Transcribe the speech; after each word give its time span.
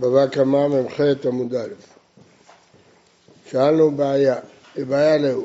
בבא 0.00 0.26
קמא 0.26 0.68
מ"ח 0.68 1.00
עמוד 1.24 1.54
א'. 1.54 1.68
שאלנו 3.50 3.90
בעיה, 3.90 4.36
היא 4.74 4.84
בעיה 4.84 5.18
לאו. 5.18 5.42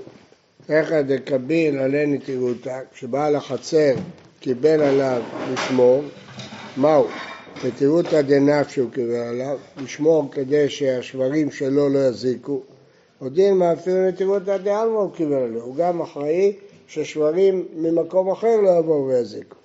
איך 0.70 0.92
דקביל 0.92 1.80
עלי 1.80 2.06
נטירותא, 2.06 2.80
כשבעל 2.94 3.36
החצר 3.36 3.94
קיבל 4.40 4.82
עליו 4.82 5.22
לשמור, 5.54 6.04
מהו? 6.78 7.08
נטירותא 7.66 8.22
דנף 8.22 8.70
שהוא 8.70 8.92
קיבל 8.92 9.16
עליו, 9.16 9.58
לשמור 9.78 10.30
כדי 10.32 10.70
שהשברים 10.70 11.52
שלו 11.52 11.90
לא 11.90 12.00
יזיקו. 12.00 12.62
הודין 13.20 13.58
מה 13.58 13.74
אפילו 13.74 14.08
נטירותא 14.08 14.58
דעלמא 14.58 14.98
הוא 14.98 15.12
קיבל 15.16 15.34
עליו, 15.34 15.62
הוא 15.62 15.76
גם 15.76 16.02
אחראי 16.02 16.54
ששברים 16.88 17.66
ממקום 17.76 18.32
אחר 18.32 18.62
לא 18.62 18.70
יבואו 18.80 19.08
ויזיקו. 19.08 19.59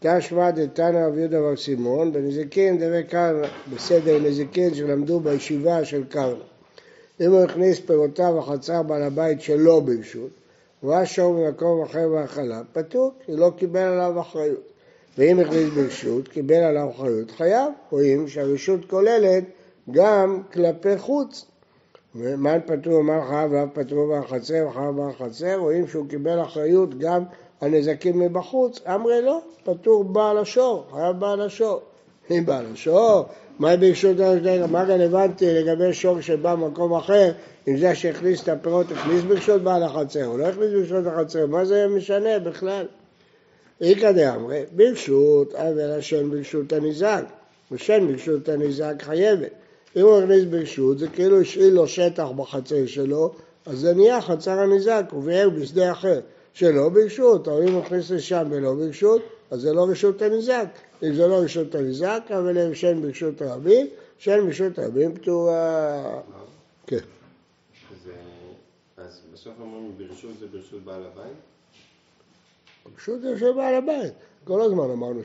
תשמע 0.00 0.50
דתנא 0.50 1.06
רבי 1.06 1.20
יהודה 1.20 1.40
בר 1.40 1.56
סימון 1.56 2.12
בנזיקין 2.12 2.78
דבי 2.78 3.04
קרנא, 3.04 3.48
בסדר 3.74 4.18
נזיקין 4.18 4.74
שלמדו 4.74 5.20
בישיבה 5.20 5.84
של 5.84 6.04
קרנא. 6.04 6.44
אם 7.20 7.30
הוא 7.30 7.40
הכניס 7.40 7.80
פירותיו 7.80 8.38
לחצר 8.38 8.82
בעל 8.82 9.02
הבית 9.02 9.40
שלא 9.40 9.80
ברשות, 9.80 10.30
וראה 10.82 11.06
שור 11.06 11.34
ממקום 11.34 11.82
אחר 11.82 12.08
בהאכלה, 12.08 12.60
פטור, 12.72 13.12
כי 13.24 13.32
לא 13.36 13.52
קיבל 13.56 13.80
עליו 13.80 14.20
אחריות. 14.20 14.72
ואם 15.18 15.40
הכניס 15.40 15.68
ברשות, 15.74 16.28
קיבל 16.28 16.62
עליו 16.62 16.90
אחריות, 16.90 17.30
חייב. 17.30 17.72
רואים 17.90 18.28
שהרשות 18.28 18.84
כוללת 18.90 19.44
גם 19.90 20.42
כלפי 20.52 20.98
חוץ. 20.98 21.44
ומן 22.14 22.58
פטור 22.66 22.94
ומן 22.94 23.20
חייב 23.28 23.52
ואף 23.52 23.68
פטור 23.72 24.18
בחצר 24.18 24.66
וחייב 24.68 24.94
בחצר, 24.96 25.56
רואים 25.56 25.86
שהוא 25.86 26.08
קיבל 26.08 26.42
אחריות 26.42 26.98
גם 26.98 27.22
הנזקים 27.60 28.18
מבחוץ, 28.18 28.80
אמרי 28.86 29.22
לא, 29.22 29.40
פטור 29.64 30.04
בעל 30.04 30.38
השור, 30.38 30.86
חייב 30.92 31.16
בעל 31.20 31.40
השור. 31.40 31.80
אם 32.30 32.46
בעל 32.46 32.64
השור, 32.72 33.24
מה 33.58 33.76
ברשות 33.76 34.16
מה 34.70 34.82
רלוונטי 34.82 35.54
לגבי 35.54 35.92
שור 35.92 36.20
שבא 36.20 36.54
ממקום 36.54 36.94
אחר, 36.94 37.32
אם 37.68 37.76
זה 37.76 37.94
שהכניס 37.94 38.42
את 38.42 38.48
הפירות, 38.48 38.86
הכניס 38.92 39.22
ברשות 39.22 39.62
בעל 39.62 39.82
החצר, 39.82 40.24
הוא 40.24 40.38
לא 40.38 40.46
הכניס 40.46 40.70
ברשות 40.70 41.06
החצר, 41.06 41.46
מה 41.46 41.64
זה 41.64 41.86
משנה 41.88 42.38
בכלל? 42.38 42.86
איכא 43.80 44.12
דאמרי, 44.12 44.62
ברשות, 44.72 45.54
אבל 45.54 45.90
השן 45.98 46.30
ברשות 46.30 46.72
הניזק, 46.72 47.24
ושן 47.72 48.06
ברשות 48.10 48.48
הניזק 48.48 48.94
חייבת. 49.02 49.50
אם 49.96 50.02
הוא 50.02 50.18
הכניס 50.18 50.44
ברשות, 50.44 50.98
זה 50.98 51.08
כאילו 51.08 51.40
השאיל 51.40 51.74
לו 51.74 51.88
שטח 51.88 52.28
בחצר 52.36 52.86
שלו, 52.86 53.32
אז 53.66 53.78
זה 53.78 53.94
נהיה 53.94 54.20
חצר 54.20 54.58
הניזק, 54.58 55.04
הוא 55.10 55.22
בשדה 55.48 55.92
אחר. 55.92 56.20
שלא 56.58 56.88
ברשות, 56.88 57.48
אבל 57.48 57.62
אם 57.68 57.72
הוא 57.72 57.82
מכניס 57.82 58.10
לשם 58.10 58.46
ולא 58.50 58.74
ברשות, 58.74 59.22
אז 59.50 59.60
זה 59.60 59.72
לא 59.72 59.86
רשות 59.90 60.22
הניזק. 60.22 60.66
אם 61.02 61.14
זה 61.14 61.26
לא 61.26 61.34
רשות 61.34 61.74
הניזק, 61.74 62.22
אבל 62.28 62.58
הם 62.58 62.74
שאין 62.74 63.02
ברשות 63.02 63.42
הרבים, 63.42 63.86
שאין 64.18 64.46
ברשות 64.46 64.78
הרבים 64.78 65.14
פטורה. 65.14 66.20
כן. 66.86 66.96
אז 68.96 69.20
בסוף 69.32 69.52
אומרים 69.60 69.92
ברשות 69.98 70.30
זה 70.40 70.46
ברשות 70.46 70.84
בעל 70.84 71.02
הבית? 71.12 71.36
ברשות 72.92 73.20
זה 73.20 73.30
ברשות 73.32 73.56
בעל 73.56 73.74
הבית. 73.74 74.12
כל 74.44 74.60
הזמן 74.60 74.90
אמרנו. 74.90 75.20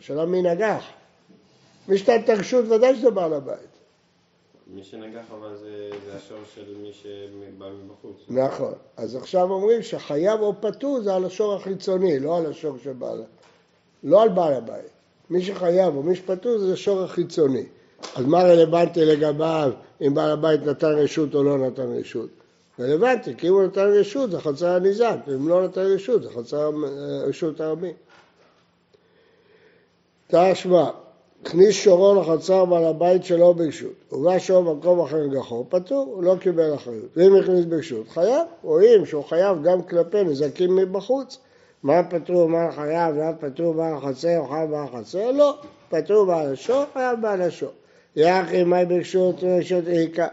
שאלה 0.00 0.26
מי 0.26 0.42
נגח. 0.42 0.84
מי 1.88 1.98
שתת 1.98 2.20
את 2.24 2.28
הרשות 2.28 2.64
ודאי 2.64 2.96
שזה 2.96 3.10
בעל 3.10 3.32
הבית. 3.32 3.73
מי 4.66 4.84
שנגח 4.84 5.24
אבל 5.30 5.56
זה, 5.56 5.90
זה 6.06 6.16
השור 6.16 6.38
של 6.54 6.76
מי 6.82 6.92
שבא 6.92 7.66
מבחוץ. 7.84 8.16
נכון. 8.28 8.72
אז 8.96 9.16
עכשיו 9.16 9.50
אומרים 9.50 9.82
שחייב 9.82 10.40
או 10.40 10.54
פטור 10.60 11.00
זה 11.00 11.14
על 11.14 11.24
השור 11.24 11.54
החיצוני, 11.54 12.20
לא 12.20 12.38
על 12.38 12.46
השור 12.46 12.78
שבעל... 12.84 13.22
לא 14.04 14.22
על 14.22 14.28
בעל 14.28 14.52
הבית. 14.52 14.90
מי 15.30 15.42
שחייב 15.42 15.96
או 15.96 16.02
מי 16.02 16.16
שפטור 16.16 16.58
זה 16.58 16.72
השור 16.72 17.02
החיצוני. 17.02 17.64
אז 18.16 18.26
מה 18.26 18.42
רלוונטי 18.42 19.04
לגביו 19.04 19.72
אם 20.00 20.14
בעל 20.14 20.30
הבית 20.30 20.62
נתן 20.62 20.92
רשות 20.92 21.34
או 21.34 21.42
לא 21.42 21.58
נתן 21.58 21.98
רשות? 21.98 22.28
רלוונטי, 22.80 23.36
כי 23.36 23.48
אם 23.48 23.52
הוא 23.52 23.62
נתן 23.62 23.86
רשות 24.00 24.30
זה 24.30 24.40
חצר 24.40 24.68
הניזק, 24.68 25.16
ואם 25.26 25.48
לא 25.48 25.64
נתן 25.64 25.80
רשות 25.80 26.22
זה 26.22 26.30
חצר 26.30 26.70
אה, 26.84 27.24
רשות 27.26 27.60
הרבים. 27.60 27.94
תשמע, 30.28 30.90
הכניס 31.46 31.74
שורו 31.74 32.20
לחצר 32.20 32.64
בעל 32.64 32.84
הבית 32.84 33.24
שלו 33.24 33.54
ברשות, 33.54 34.12
ובא 34.12 34.38
שור 34.38 34.62
במקום 34.62 35.00
אחר 35.00 35.26
גחור, 35.26 35.66
פטור, 35.68 36.08
הוא 36.14 36.22
לא 36.22 36.36
קיבל 36.40 36.74
אחריות. 36.74 37.16
ואם 37.16 37.36
הכניס 37.36 37.64
ברשות, 37.64 38.08
חייב, 38.08 38.42
רואים 38.62 39.06
שהוא 39.06 39.24
חייב 39.24 39.62
גם 39.62 39.82
כלפי 39.82 40.24
נזקים 40.24 40.76
מבחוץ. 40.76 41.38
מה 41.82 42.02
פטור 42.10 42.36
ומה 42.36 42.72
חייב, 42.72 43.16
ואף 43.16 43.34
פטור 43.40 43.74
בעל 43.74 43.94
החצר 43.94 44.38
או 44.38 44.46
חייב 44.46 44.70
בעל 44.70 44.84
החצר? 44.84 45.30
לא, 45.30 45.58
פטור 45.88 46.26
בעל 46.26 46.52
השור, 46.52 46.84
חייב 46.92 47.20
בעל 47.20 47.42
השור. 47.42 47.70
יחי 48.16 48.64
מאי 48.64 48.84
ברשות 48.84 49.42
ורשות 49.42 49.88
איכה. 49.88 50.26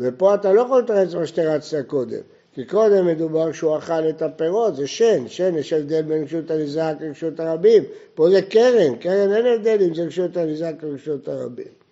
ופה 0.00 0.34
אתה 0.34 0.52
לא 0.52 0.60
יכול 0.60 0.82
לתרץ 0.82 1.14
מה 1.14 1.26
שתרצת 1.26 1.86
קודם. 1.86 2.20
כי 2.54 2.64
קודם 2.64 3.06
מדובר 3.06 3.52
שהוא 3.52 3.78
אכל 3.78 4.08
את 4.08 4.22
הפירות, 4.22 4.76
זה 4.76 4.86
שן, 4.86 5.28
שן 5.28 5.56
יש 5.56 5.72
הבדל 5.72 6.02
בין 6.02 6.24
רשות 6.24 6.50
הניזק 6.50 6.94
לרשות 7.00 7.40
הרבים, 7.40 7.82
פה 8.14 8.30
זה 8.30 8.42
קרן, 8.42 8.96
קרן 8.96 9.32
אין 9.32 9.46
הבדל 9.46 9.78
אם 9.82 9.94
זה 9.94 10.04
רשות 10.04 10.36
הניזק 10.36 10.74
לרשות 10.82 11.28
הרבים. 11.28 11.84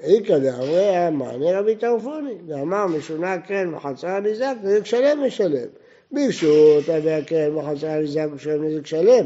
איכא 0.00 0.38
דאמרי 0.38 1.08
אמר 1.08 1.58
רבי 1.58 1.76
טרפוני, 1.76 2.34
ואמר 2.46 2.86
משונה 2.86 3.38
קרן 3.38 3.68
מחצר 3.68 4.08
הניזק, 4.08 4.54
נזק 4.62 4.86
שלם 4.86 5.24
משלם. 5.26 5.68
ברשות 6.12 6.88
אבי 6.88 7.12
הקרן 7.12 7.50
מחצר 7.50 7.88
הניזק 7.88 8.26
משלם 8.34 8.64
נזק 8.64 8.86
שלם. 8.86 9.24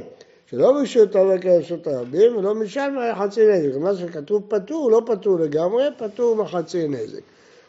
שלא 0.51 0.73
ברשות 0.73 1.17
אבי 1.17 1.33
הקרן 1.33 1.59
רשות 1.59 1.87
הרבים 1.87 2.37
ולא 2.37 2.55
משלם 2.55 2.99
חצי 3.19 3.47
נזק. 3.47 3.77
מה 3.79 3.95
שכתוב 3.95 4.43
פטור, 4.49 4.91
לא 4.91 5.03
פטור 5.07 5.39
לגמרי, 5.39 5.85
פטור 5.99 6.37
מחצי 6.37 6.89
נזק. 6.89 7.23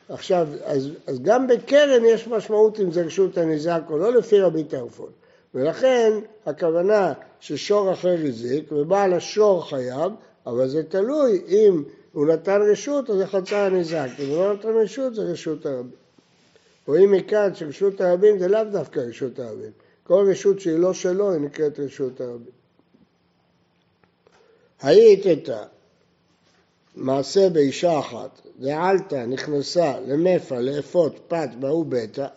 עכשיו, 0.09 0.47
אז, 0.63 0.89
אז 1.07 1.19
גם 1.19 1.47
בקרן 1.47 2.05
יש 2.05 2.27
משמעות 2.27 2.79
אם 2.79 2.91
זה 2.91 3.05
רשות 3.05 3.37
הניזק 3.37 3.81
או 3.89 3.97
לא, 3.97 4.13
לפי 4.13 4.39
רבי 4.39 4.63
טרפון. 4.63 5.09
ולכן 5.55 6.13
הכוונה 6.45 7.13
ששור 7.39 7.93
אחר 7.93 8.15
הזיק 8.27 8.71
ובעל 8.71 9.13
השור 9.13 9.69
חייב, 9.69 10.11
אבל 10.45 10.67
זה 10.67 10.83
תלוי 10.83 11.41
אם 11.47 11.83
הוא 12.13 12.27
נתן 12.27 12.59
רשות 12.71 13.09
אז 13.09 13.17
זה 13.17 13.27
חצה 13.27 13.65
הניזק, 13.65 14.07
אם 14.19 14.29
הוא 14.29 14.37
לא 14.37 14.53
נתן 14.53 14.69
רשות 14.69 15.15
זה 15.15 15.21
רשות 15.21 15.65
הרבים. 15.65 15.91
רואים 16.87 17.11
מכאן 17.11 17.55
שרשות 17.55 18.01
הרבים 18.01 18.39
זה 18.39 18.47
לאו 18.47 18.63
דווקא 18.71 18.99
רשות 18.99 19.39
הרבים. 19.39 19.71
כל 20.03 20.27
רשות 20.31 20.59
שהיא 20.59 20.77
לא 20.77 20.93
שלו 20.93 21.31
היא 21.31 21.41
נקראת 21.41 21.79
רשות 21.79 22.21
הרבים. 22.21 22.51
היית 24.81 25.25
איתה 25.25 25.63
מעשה 26.95 27.49
באישה 27.49 27.99
אחת, 27.99 28.41
דעלתא 28.59 29.25
נכנסה 29.25 29.93
למפה 30.07 30.59
לאפות 30.59 31.19
פת 31.27 31.49
באו 31.59 31.83
ביתא, 31.83 32.27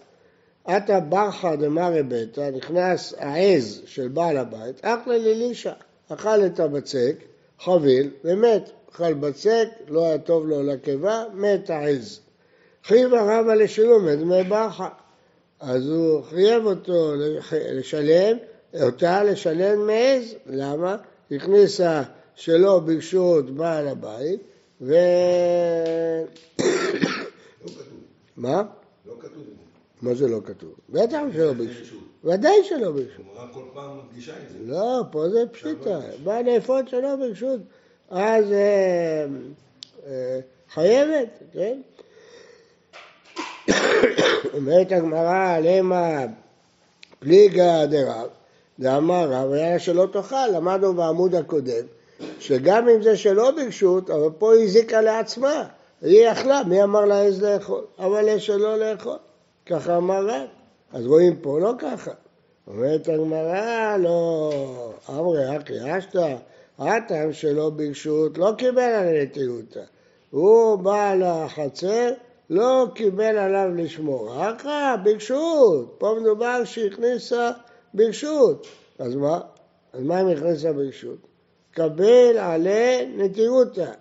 עתה 0.65 1.01
ברחה 1.01 1.57
דמרי 1.57 2.03
ביתא, 2.03 2.51
נכנס 2.57 3.15
העז 3.19 3.83
של 3.87 4.09
בעל 4.09 4.37
הבית, 4.37 4.81
אחלה 4.83 5.19
ללישה, 5.19 5.73
אכל 6.09 6.47
את 6.47 6.61
הבצק, 6.61 7.17
חביל 7.61 8.11
ומת. 8.25 8.71
אכל 8.97 9.15
בצק, 9.15 9.69
לא 9.89 10.07
היה 10.07 10.19
טוב 10.19 10.47
לו 10.47 10.63
לקיבה, 10.63 11.25
מת 11.35 11.71
העז. 11.71 12.21
חייבה 12.85 13.41
רבה 13.41 13.55
לשילום 13.55 14.09
דמי 14.11 14.45
ברחה. 14.45 14.89
אז 15.61 15.89
הוא 15.89 16.23
חייב 16.23 16.67
אותו 16.67 17.13
לשלם, 17.53 18.37
אותה 18.83 19.25
לשלם 19.25 19.87
מעז, 19.87 20.35
למה? 20.47 20.97
הכניסה 21.31 22.03
שלא 22.37 22.79
ברשות 22.79 23.51
בעל 23.51 23.89
הבית, 23.89 24.41
ו... 24.81 24.95
מה? 28.37 28.63
לא 29.07 29.15
כתוב. 29.21 29.45
מה 30.03 30.15
זה 30.15 30.29
לא 30.29 30.41
כתוב? 30.45 30.75
בטח 30.89 31.21
שלא 31.33 31.53
ברשות. 31.53 31.99
ודאי 32.25 32.65
שלא 32.65 32.91
ברשות. 32.91 33.27
הגמרא 33.31 33.53
כל 33.53 33.65
פעם 33.75 33.99
מדגישה 33.99 34.33
את 34.33 34.53
זה. 34.53 34.59
לא, 34.73 35.03
פה 35.13 35.29
זה 35.29 35.45
פשיטה. 35.53 36.01
בא 36.25 36.41
לאפות 36.41 36.89
שלא 36.89 37.17
ברשות. 37.17 37.61
אז 38.11 38.53
אה, 38.53 39.27
אה, 40.07 40.41
חייבת, 40.75 41.29
כן? 41.53 41.81
אומרת 44.55 44.93
הגמרא, 44.93 45.59
למה 45.59 46.25
פליגה 47.19 47.87
דרב, 47.87 48.29
ואמר 48.79 49.29
רב, 49.31 49.53
היה 49.53 49.79
שלא 49.79 50.09
תאכל, 50.13 50.47
למדנו 50.55 50.95
בעמוד 50.95 51.35
הקודם, 51.35 51.87
שגם 52.39 52.89
אם 52.89 53.03
זה 53.03 53.17
שלא 53.17 53.51
ברשות, 53.51 54.11
אבל 54.11 54.31
פה 54.39 54.55
היא 54.55 54.65
הזיקה 54.65 55.01
לעצמה, 55.01 55.65
היא 56.03 56.29
יכלה, 56.29 56.63
מי 56.65 56.83
אמר 56.83 57.05
לה 57.05 57.23
איזה 57.23 57.55
לאכול? 57.55 57.85
אבל 57.99 58.29
יש 58.29 58.47
שלא 58.47 58.79
לאכול, 58.79 59.17
ככה 59.67 59.97
אמר 59.97 60.27
רב. 60.27 60.47
אז 60.93 61.07
רואים 61.07 61.37
פה 61.37 61.61
לא 61.61 61.73
ככה. 61.79 62.11
אומרת 62.67 63.09
הגמרא, 63.09 63.97
לא, 63.97 64.53
אמרי 65.09 65.57
אחי 65.57 65.99
אשתא, 65.99 66.37
הטעם 66.79 67.33
שלא 67.33 67.71
ברשות, 67.71 68.39
לא 68.39 68.53
קיבל 68.59 68.83
על 68.83 69.23
נטיותא. 69.23 69.81
הוא 70.31 70.77
בא 70.77 71.15
לחצר, 71.15 72.11
לא 72.51 72.87
קיבל 72.95 73.39
עליו 73.39 73.69
לשמור. 73.75 74.51
אחא, 74.51 74.97
ברשות. 75.05 75.95
פה 75.99 76.17
מדובר 76.21 76.65
שהכניסה 76.65 77.51
ברשות. 77.95 78.67
אז 78.99 79.15
מה? 79.15 79.41
אז 79.93 80.03
מה 80.03 80.21
אם 80.21 80.29
הכניסה 80.29 80.73
ברשות? 80.73 81.19
קבל 81.77 82.39
עלי 82.39 83.07
נטירותא. 83.17 83.93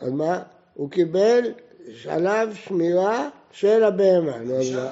אז 0.00 0.10
מה? 0.12 0.42
הוא 0.74 0.90
קיבל 0.90 1.52
עליו 2.08 2.48
שמירה 2.54 3.28
של 3.52 3.84
הבהמה. 3.84 4.58
אישה. 4.58 4.90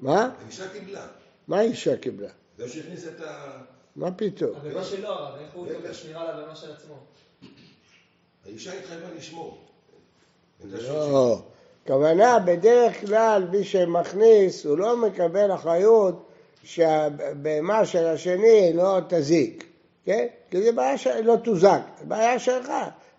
מה? 0.00 0.30
האישה 0.44 0.68
קיבלה. 0.68 1.06
מה 1.48 1.58
האישה 1.58 1.96
קיבלה? 1.96 2.28
זה 2.58 2.68
שהכניס 2.68 3.08
את 3.08 3.20
ה... 3.20 3.50
מה 3.96 4.12
פתאום? 4.12 4.50
הבהמה 4.56 4.84
שלו 4.84 5.08
הרב, 5.08 5.38
איך 5.40 5.54
הוא 5.54 5.66
מקבל 5.66 5.92
שמירה 5.92 6.22
על 6.22 6.30
הבהמה 6.30 6.56
של 6.56 6.72
עצמו? 6.72 6.94
האישה 8.46 8.72
התחייבה 8.72 9.06
לשמור. 9.16 9.58
לא. 10.72 11.42
כוונה, 11.86 12.38
בדרך 12.38 13.00
כלל 13.00 13.48
מי 13.50 13.64
שמכניס, 13.64 14.66
הוא 14.66 14.78
לא 14.78 14.96
מקבל 14.96 15.54
אחריות 15.54 16.28
שהבהמה 16.62 17.86
של 17.86 18.06
השני 18.06 18.72
לא 18.74 19.00
תזיק, 19.08 19.73
כן? 20.04 20.26
כי 20.50 20.62
זה 20.62 20.72
בעיה 20.72 20.98
של... 20.98 21.20
לא 21.20 21.36
תוזק, 21.36 21.80
זה 21.98 22.04
בעיה 22.04 22.38
שלך. 22.38 22.72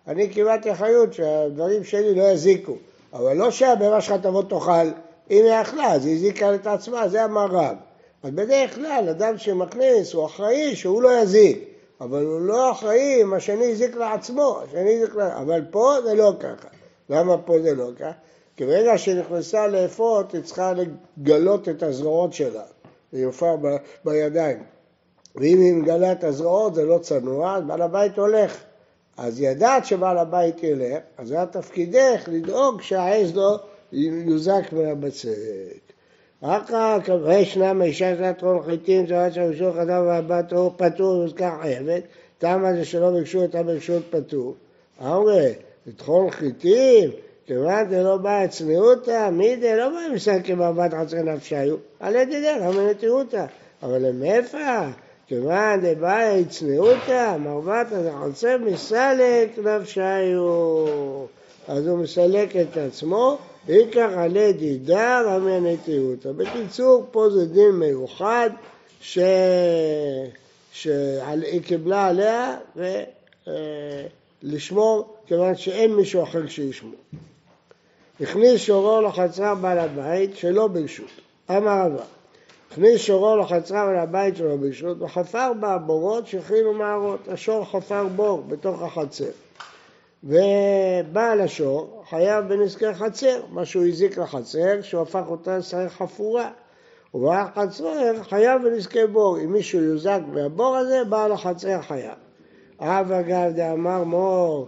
אני 0.06 0.28
קיבלתי 0.28 0.72
אחריות 0.72 1.12
שהדברים 1.12 1.84
שלי 1.84 2.14
לא 2.14 2.22
יזיקו, 2.22 2.76
אבל 3.12 3.36
לא 3.36 3.50
שהבהמה 3.50 4.00
שלך 4.00 4.14
תבוא 4.22 4.42
תאכל, 4.42 4.88
אם 5.30 5.44
היא 5.44 5.60
אכלה, 5.60 5.92
אז 5.92 6.06
היא 6.06 6.14
הזיקה 6.14 6.54
את 6.54 6.66
עצמה, 6.66 7.08
זה 7.08 7.24
אמר 7.24 7.46
רב. 7.46 7.76
אז 8.22 8.30
בדרך 8.30 8.74
כלל, 8.74 9.08
אדם 9.10 9.38
שמכניס, 9.38 10.12
הוא 10.12 10.26
אחראי 10.26 10.76
שהוא 10.76 11.02
לא 11.02 11.18
יזיק, 11.18 11.64
אבל 12.00 12.24
הוא 12.24 12.40
לא 12.40 12.72
אחראי 12.72 13.22
אם 13.22 13.34
השני 13.34 13.72
הזיק 13.72 13.96
לעצמו, 13.96 14.60
השני 14.64 14.96
הזיק 14.96 15.14
לה... 15.14 15.40
אבל 15.40 15.64
פה 15.70 15.92
זה 16.04 16.14
לא 16.14 16.32
ככה. 16.40 16.68
למה 17.10 17.38
פה 17.38 17.58
זה 17.62 17.74
לא 17.74 17.88
ככה? 17.98 18.12
כי 18.56 18.66
ברגע 18.66 18.98
שהיא 18.98 19.14
נכנסה 19.20 19.66
לאפות, 19.66 20.32
היא 20.32 20.42
צריכה 20.42 20.72
לגלות 21.18 21.68
את 21.68 21.82
הזרועות 21.82 22.32
שלה. 22.32 22.62
היא 23.12 23.26
הופעה 23.26 23.56
ב- 23.56 23.76
בידיים. 24.04 24.75
ואם 25.36 25.60
היא 25.60 25.74
מגלה 25.74 26.12
את 26.12 26.24
הזרועות 26.24 26.74
זה 26.74 26.84
לא 26.84 26.98
צנוע, 26.98 27.56
אז 27.56 27.62
בעל 27.66 27.82
הבית 27.82 28.18
הולך. 28.18 28.64
אז 29.16 29.40
ידעת 29.40 29.86
שבעל 29.86 30.18
הבית 30.18 30.62
ילך, 30.62 30.98
אז 31.18 31.32
היה 31.32 31.46
תפקידך 31.46 32.24
לדאוג 32.26 32.82
שהעז 32.82 33.36
לא 33.36 33.58
יוזק 33.92 34.72
מהבצק. 34.72 35.92
אחר 36.40 36.60
כך, 37.02 37.14
וישנם 37.24 37.82
אישה 37.82 38.16
שנת 38.16 38.42
רון 38.42 38.62
חיטים, 38.62 39.06
זוהר 39.06 39.30
שם 39.30 39.50
בשור 39.50 39.82
אדם 39.82 40.06
והבת 40.06 40.52
או 40.52 40.72
פטור 40.76 41.18
ומוזכר 41.18 41.50
חייבת, 41.62 42.02
תמה 42.38 42.74
זה 42.74 42.84
שלא 42.84 43.10
ביקשו 43.10 43.42
אותה 43.42 43.62
ברשות 43.62 44.02
פטור. 44.10 44.54
אמרי, 45.00 45.52
לטחון 45.86 46.30
חיטים, 46.30 47.10
כיוון 47.46 47.84
דלא 47.90 48.16
באה 48.16 48.48
צניעותא, 48.48 49.30
מי 49.30 49.56
דלא 49.56 49.88
באה 49.88 50.08
מסלקי 50.14 50.54
מבט 50.54 50.94
חצר 50.94 51.22
נפשיו, 51.22 51.76
על 52.00 52.14
ידי 52.14 52.40
דרך 52.40 52.62
המנתיעותא. 52.62 53.46
אבל 53.82 54.12
מאיפה? 54.12 54.58
כיוון 55.28 55.80
דבאה 55.82 56.40
צניעותא, 56.48 57.36
מרבתא 57.36 58.02
דחצר 58.02 58.56
מסלק 58.58 59.58
נפשיו. 59.58 60.46
אז 61.68 61.86
הוא 61.86 61.98
מסלק 61.98 62.56
את 62.56 62.76
עצמו, 62.76 63.38
ויקח 63.66 64.08
עלי 64.16 64.52
דידר 64.52 65.28
המנתיעותא. 65.28 66.32
בקיצור, 66.32 67.06
פה 67.10 67.30
זה 67.30 67.46
דין 67.46 67.70
מיוחד 67.70 68.50
ש... 69.00 69.18
שהיא 70.72 71.62
קיבלה 71.62 72.06
עליה 72.06 72.56
ולשמור, 74.42 75.16
כיוון 75.26 75.56
שאין 75.56 75.94
מישהו 75.94 76.22
אחר 76.22 76.46
שישמור. 76.46 77.00
הכניס 78.20 78.60
שורו 78.60 79.00
לחצר 79.00 79.54
בעל 79.54 79.78
הבית 79.78 80.36
שלא 80.36 80.66
ברשות. 80.66 81.10
אמר 81.50 81.86
רבא, 81.86 82.04
הכניס 82.76 83.00
שורו 83.00 83.36
לחצר 83.36 83.86
בעל 83.86 83.96
הבית 83.96 84.36
שלא 84.36 84.56
ברשות 84.56 85.02
וחפר 85.02 85.52
בה 85.60 85.78
בורות 85.78 86.26
שהכינו 86.26 86.72
מערות. 86.72 87.28
השור 87.28 87.64
חפר 87.64 88.06
בור 88.16 88.42
בתוך 88.48 88.82
החצר. 88.82 89.30
ובעל 90.24 91.40
השור 91.40 92.02
חייב 92.10 92.48
בנזקי 92.48 92.94
חצר, 92.94 93.40
מה 93.50 93.64
שהוא 93.64 93.86
הזיק 93.86 94.18
לחצר, 94.18 94.82
שהוא 94.82 95.02
הפך 95.02 95.22
אותה 95.28 95.58
לשרי 95.58 95.88
חפורה. 95.88 96.50
ובעל 97.14 97.46
החצר 97.46 98.22
חייב 98.22 98.62
בנזקי 98.62 99.06
בור. 99.06 99.38
אם 99.38 99.52
מישהו 99.52 99.80
יוזק 99.80 100.20
מהבור 100.32 100.76
הזה, 100.76 101.02
בעל 101.08 101.32
החצר 101.32 101.82
חייב. 101.82 102.14
אב 102.80 103.12
אגב 103.12 103.52
דאמר 103.52 104.04
מור, 104.04 104.66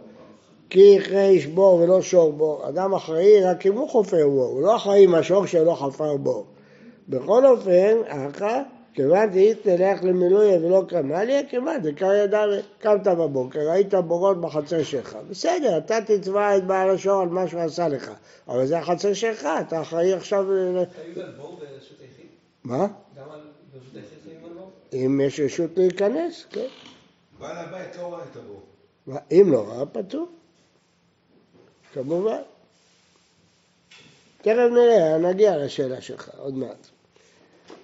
כי 0.70 0.80
יכרה 0.80 1.24
איש 1.24 1.46
בור 1.46 1.74
ולא 1.74 2.02
שור 2.02 2.32
בור. 2.32 2.68
אדם 2.68 2.94
אחראי 2.94 3.44
רק 3.44 3.66
אם 3.66 3.74
הוא 3.74 3.88
חופר 3.88 4.28
בור, 4.28 4.46
הוא 4.46 4.62
לא 4.62 4.76
אחראי 4.76 5.04
אם 5.04 5.14
השור 5.14 5.46
שלו 5.46 5.74
חפר 5.74 6.16
בור. 6.16 6.44
בכל 7.08 7.46
אופן, 7.46 7.96
אחא, 8.06 8.62
כיוון 8.94 9.30
דהית 9.30 9.62
תלך 9.62 10.04
למילוי 10.04 10.56
ולא 10.56 10.84
קמליה, 10.88 11.46
כיוון 11.48 11.82
דקר 11.82 12.14
ידע 12.14 12.44
קמת 12.78 13.06
בבוקר, 13.06 13.60
ראית 13.70 13.94
בורות 13.94 14.40
בחצר 14.40 14.82
שלך. 14.82 15.18
בסדר, 15.30 15.78
אתה 15.78 15.98
תתבע 16.06 16.56
את 16.56 16.64
בעל 16.64 16.90
השור 16.90 17.22
על 17.22 17.28
מה 17.28 17.48
שהוא 17.48 17.60
עשה 17.60 17.88
לך, 17.88 18.10
אבל 18.48 18.66
זה 18.66 18.78
החצר 18.78 19.12
שלך, 19.12 19.48
אתה 19.60 19.80
אחראי 19.80 20.12
עכשיו... 20.12 20.52
היו 20.52 20.78
על 21.22 21.32
בור 21.36 21.58
ברשות 21.60 22.00
היחיד? 22.00 22.26
מה? 22.64 22.86
גם 23.16 23.30
על 23.30 23.40
ברשות 23.72 23.94
היחיד? 23.94 24.18
אם 24.92 25.20
יש 25.24 25.40
רשות 25.40 25.70
להיכנס, 25.76 26.44
כן. 26.50 26.66
בעל 27.38 27.56
הבית 27.56 27.96
לא 27.96 28.12
ראה 28.14 28.24
את 28.32 28.36
הבור. 28.36 28.62
אם 29.32 29.46
לא 29.52 29.68
ראה, 29.68 29.86
פטור. 29.86 30.28
כמובן. 31.92 32.40
תכף 34.42 34.68
נראה, 34.72 35.18
נגיע 35.18 35.56
לשאלה 35.56 36.00
שלך, 36.00 36.30
עוד 36.38 36.54
מעט. 36.54 36.88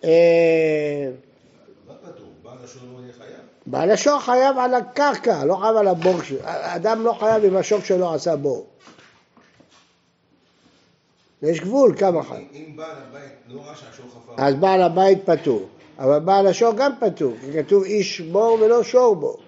אה? 0.05 1.11
בעל 2.43 2.59
השור 2.65 2.83
לא 2.93 3.13
חייב? 3.19 3.37
בעל 3.67 3.91
השור 3.91 4.21
חייב 4.21 4.59
על 4.59 4.75
הקרקע, 4.75 5.45
לא 5.45 5.55
חייב 5.57 5.77
על 5.77 5.89
הבור 5.89 6.23
שלו. 6.23 6.39
אדם 6.45 7.05
לא 7.05 7.13
חייב 7.13 7.45
אם 7.45 7.57
השור 7.57 7.81
שלו 7.81 8.15
עשה 8.15 8.37
בור. 8.37 8.67
יש 11.43 11.61
גבול 11.61 11.95
כמה 11.99 12.23
חייב. 12.23 12.41
אם- 12.53 12.65
אם 12.71 12.77
בעל 12.77 12.97
הבית 13.09 13.33
לא 13.49 13.61
ראה 13.61 13.75
שהשור 13.75 14.07
חפר, 14.11 14.33
אז 14.45 14.55
בעל 14.55 14.83
הבית 14.83 15.19
פטור, 15.31 15.69
אבל 15.99 16.19
בעל 16.19 16.47
השור 16.47 16.73
גם 16.77 16.93
פטור, 17.01 17.33
כי 17.41 17.63
כתוב 17.63 17.85
איש 17.85 18.21
בור 18.21 18.59
ולא 18.61 18.83
שור 18.83 19.17
בור. 19.17 19.39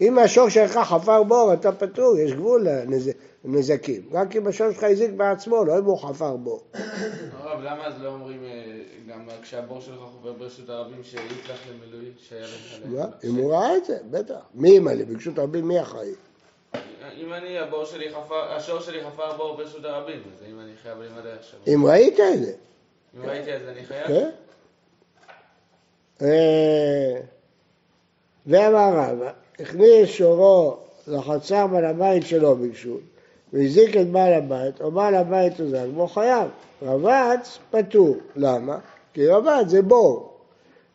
אם 0.00 0.18
השור 0.18 0.48
שלך 0.48 0.72
חפר 0.78 1.22
בור, 1.22 1.52
אתה 1.54 1.72
פטור, 1.72 2.18
יש 2.18 2.32
גבול 2.32 2.66
לנזקים. 3.44 4.02
רק 4.12 4.36
אם 4.36 4.46
השור 4.46 4.70
שלך 4.72 4.82
הזיק 4.84 5.10
בעצמו, 5.10 5.64
לא 5.64 5.78
אם 5.78 5.84
הוא 5.84 5.98
חפר 5.98 6.36
בור. 6.36 6.62
הרב, 7.38 7.60
למה 7.60 7.86
אז 7.86 8.02
לא 8.02 8.08
אומרים, 8.08 8.40
כשהבור 9.42 9.80
שלך 9.80 10.00
חובר 10.12 10.32
ברשות 10.32 10.68
הרבים, 10.68 11.04
שיצלח 11.04 11.60
למילוי, 11.70 12.10
שהיה 12.28 12.42
לך... 12.42 12.78
אם 13.24 13.34
הוא 13.34 13.52
ראה 13.52 13.76
את 13.76 13.84
זה, 13.84 13.98
בטח. 14.10 14.40
מי 14.54 14.70
ימלא? 14.70 15.04
ביקשו 15.04 15.30
רבים, 15.36 15.68
מי 15.68 15.82
אחראי? 15.82 16.10
אם 17.16 17.32
אני, 17.32 17.58
הבור 17.58 17.84
שלי 17.84 18.10
חפר, 18.10 18.52
השור 18.52 18.80
שלי 18.80 19.04
חפר 19.04 19.36
בור 19.36 19.56
ברשות 19.56 19.84
הרבים, 19.84 20.22
אז 20.36 20.42
האם 20.46 20.60
אני 20.60 20.72
חייב 20.82 20.98
למלא 20.98 21.30
עכשיו? 21.38 21.60
אם 21.74 21.86
ראית 21.86 22.20
את 22.20 22.44
זה, 22.44 22.52
אם 23.16 23.28
ראיתי 23.28 23.52
אז 23.52 23.62
אני 23.68 23.84
חייב? 23.84 24.06
כן? 24.06 24.30
אה, 26.22 27.20
ואמר 28.46 28.92
רבא, 28.96 29.32
הכניס 29.60 30.08
שורו 30.08 30.76
לחצר 31.08 31.66
בעל 31.66 31.84
הבית 31.84 32.26
שלא 32.26 32.54
ביקשו, 32.54 32.98
והזיק 33.52 33.96
את 33.96 34.06
בעל 34.06 34.32
הבית, 34.32 34.80
או 34.80 34.90
בעל 34.90 35.14
הבית 35.14 35.60
הוזק 35.60 35.86
בו 35.94 36.08
חייב. 36.08 36.48
רבץ 36.82 37.58
פטור. 37.70 38.16
למה? 38.36 38.78
כי 39.18 39.26
רבץ 39.26 39.68
זה 39.68 39.82
בור. 39.82 40.30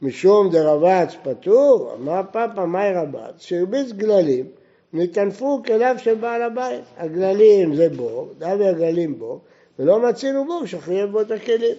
משום 0.02 0.50
דרבץ 0.50 1.16
פטור, 1.24 1.92
אמר 2.00 2.22
פאפא 2.32 2.66
מאי 2.66 2.94
רבץ, 2.94 3.34
שהרביץ 3.38 3.92
גללים, 3.92 4.46
נטנפו 4.94 5.62
כליו 5.66 5.96
של 5.98 6.16
בעל 6.16 6.42
הבית. 6.42 6.84
הגללים 6.98 7.76
זה 7.76 7.90
בור, 7.90 8.30
דווי 8.38 8.68
הגללים 8.68 9.20
בור, 9.20 9.40
ולא 9.80 10.10
מצינו 10.10 10.46
בור 10.46 10.66
שחייב 10.66 11.12
בו 11.12 11.22
את 11.22 11.32
הכלים. 11.32 11.76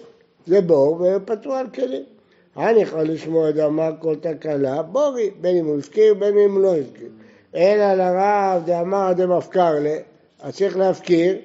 זה 0.47 0.61
בור 0.61 1.05
ופטור 1.15 1.53
על 1.53 1.67
כלים. 1.69 2.03
אני 2.57 2.81
יכול 2.81 3.01
לשמוע 3.01 3.49
את 3.49 3.57
אמר 3.57 3.91
כל 3.99 4.15
תקלה, 4.15 4.81
בורי, 4.81 5.29
בין 5.41 5.57
אם 5.57 5.65
הוא 5.65 5.79
הפקיר 5.79 6.13
בין 6.13 6.37
אם 6.37 6.61
לא 6.61 6.75
הפקיר. 6.75 7.09
אלא 7.55 7.93
לרב 7.93 8.63
דאמר 8.65 9.13
דמפקר 9.13 9.73
ל, 9.79 9.87
אז 10.41 10.55
צריך 10.55 10.77
להפקיר, 10.77 11.37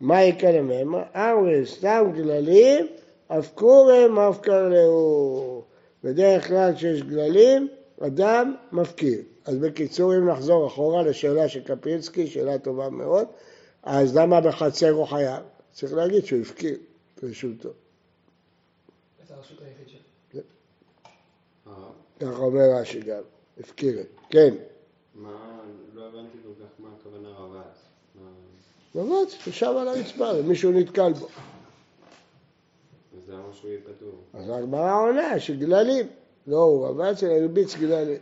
מה 0.00 0.22
יקרה 0.22 0.62
מהם? 0.62 0.94
אמרי 1.14 1.66
סתם 1.66 2.04
גללים, 2.14 2.86
הפקורי 3.30 4.08
מפקר 4.08 4.68
להו. 4.68 5.62
בדרך 6.04 6.48
כלל 6.48 6.74
כשיש 6.74 7.02
גללים, 7.02 7.68
אדם 8.00 8.54
מפקיר. 8.72 9.18
אז 9.44 9.56
בקיצור, 9.56 10.16
אם 10.16 10.28
נחזור 10.28 10.66
אחורה 10.66 11.02
לשאלה 11.02 11.48
של 11.48 11.60
קפינסקי, 11.64 12.26
שאלה 12.26 12.58
טובה 12.58 12.90
מאוד, 12.90 13.26
אז 13.82 14.16
למה 14.16 14.40
בחצר 14.40 14.90
הוא 14.90 15.06
חייב? 15.06 15.42
צריך 15.72 15.92
להגיד 15.92 16.24
שהוא 16.24 16.40
הפקיר 16.40 16.78
ברשותו. 17.22 17.68
הרב, 21.66 21.92
ככה 22.20 22.42
אומר 22.42 22.80
רש"י 22.80 23.00
גם, 23.00 23.22
הפקירת. 23.60 24.06
כן, 24.30 24.54
מה, 25.14 25.60
לא 25.94 26.06
הבנתי 26.06 26.38
כל 26.42 26.64
כך 26.64 26.70
מה 26.78 26.88
הכוונה 27.00 27.28
רבץ. 27.28 27.84
רבץ, 28.94 29.46
ישב 29.46 29.74
על 29.80 29.88
הרצפה, 29.88 30.30
ומישהו 30.38 30.72
נתקל 30.72 31.12
בו. 31.12 31.28
אז 33.24 33.30
למה 33.30 33.52
שהוא 33.52 33.70
יהיה 33.70 33.80
פטור? 33.80 34.10
אז 34.34 34.50
הגמרא 34.50 35.00
עונה 35.02 35.40
שגללים. 35.40 36.06
לא, 36.46 36.62
הוא 36.62 36.86
רבץ, 36.86 37.22
אלא 37.22 37.32
הרביץ 37.32 37.76
גללים. 37.76 38.18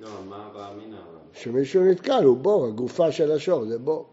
לא, 0.00 0.08
מה 0.28 0.46
הבא 0.46 0.72
אמינא 0.72 0.96
אבל? 0.96 1.18
שמישהו 1.32 1.84
נתקל, 1.84 2.24
הוא 2.24 2.36
בור, 2.36 2.66
הגופה 2.66 3.12
של 3.12 3.32
השור 3.32 3.64
זה 3.64 3.78
בור. 3.78 4.06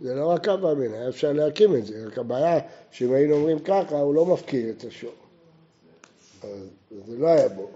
זה 0.00 0.14
לא 0.14 0.26
רק 0.26 0.48
אבא 0.48 0.72
אמינא, 0.72 0.94
היה 0.94 1.08
אפשר 1.08 1.32
להקים 1.32 1.76
את 1.76 1.86
זה, 1.86 2.06
רק 2.06 2.18
הבעיה 2.18 2.60
שאם 2.90 3.12
היינו 3.12 3.34
אומרים 3.34 3.58
ככה, 3.58 4.00
הוא 4.00 4.14
לא 4.14 4.26
מפקיר 4.26 4.70
את 4.70 4.84
השור. 4.84 5.12
אז 6.42 6.48
זה 7.06 7.18
לא 7.18 7.26
היה 7.26 7.48
בו. 7.48 7.70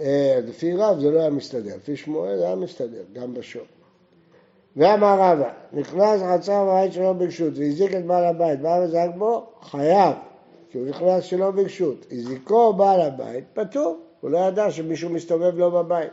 אה, 0.00 0.40
לפי 0.46 0.72
רב 0.72 1.00
זה 1.00 1.10
לא 1.10 1.20
היה 1.20 1.30
מסתדר, 1.30 1.76
לפי 1.76 1.96
שמואל 1.96 2.38
זה 2.38 2.46
היה 2.46 2.56
מסתדר, 2.56 3.02
גם 3.12 3.34
בשור. 3.34 3.66
ואמר 4.76 5.20
רבא, 5.20 5.48
נכנס 5.72 6.20
חצר 6.32 6.64
בית 6.64 6.92
שלא 6.92 7.12
ברשות 7.12 7.52
והזיק 7.56 7.94
את 7.94 8.06
בעל 8.06 8.24
הבית, 8.24 8.60
בא 8.60 8.80
וזרק 8.84 9.10
בו, 9.18 9.46
חייב, 9.62 10.14
כי 10.70 10.78
הוא 10.78 10.86
נכנס 10.86 11.24
שלא 11.24 11.50
ברשות. 11.50 12.06
הזיקו 12.12 12.72
בעל 12.72 13.00
הבית, 13.00 13.44
פטור, 13.54 13.98
הוא 14.20 14.30
לא 14.30 14.38
ידע 14.38 14.70
שמישהו 14.70 15.10
מסתובב 15.10 15.58
לו 15.58 15.70
בבית. 15.70 16.10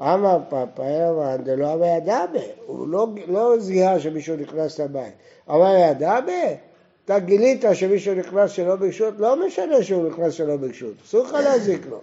אמר 0.00 0.38
פאפאי 0.48 1.08
אמר 1.08 1.36
דלא 1.36 1.72
אמר 1.72 1.84
ידע 1.84 2.24
בה, 2.32 2.40
הוא 2.66 2.88
לא, 2.88 3.06
לא 3.26 3.58
זיהה 3.58 4.00
שמישהו 4.00 4.36
נכנס 4.36 4.80
לבית. 4.80 5.12
אמר 5.50 5.74
ידע 5.76 6.20
בה, 6.20 6.54
אתה 7.04 7.18
גילית 7.18 7.64
שמישהו 7.72 8.14
נכנס 8.14 8.50
שלא 8.50 8.76
ברשות, 8.76 9.14
לא 9.18 9.46
משנה 9.46 9.82
שהוא 9.82 10.08
נכנס 10.08 10.32
שלא 10.32 10.56
ברשות, 10.56 10.94
אסור 11.04 11.24
לך 11.24 11.32
להזיק 11.32 11.86
לו. 11.90 12.00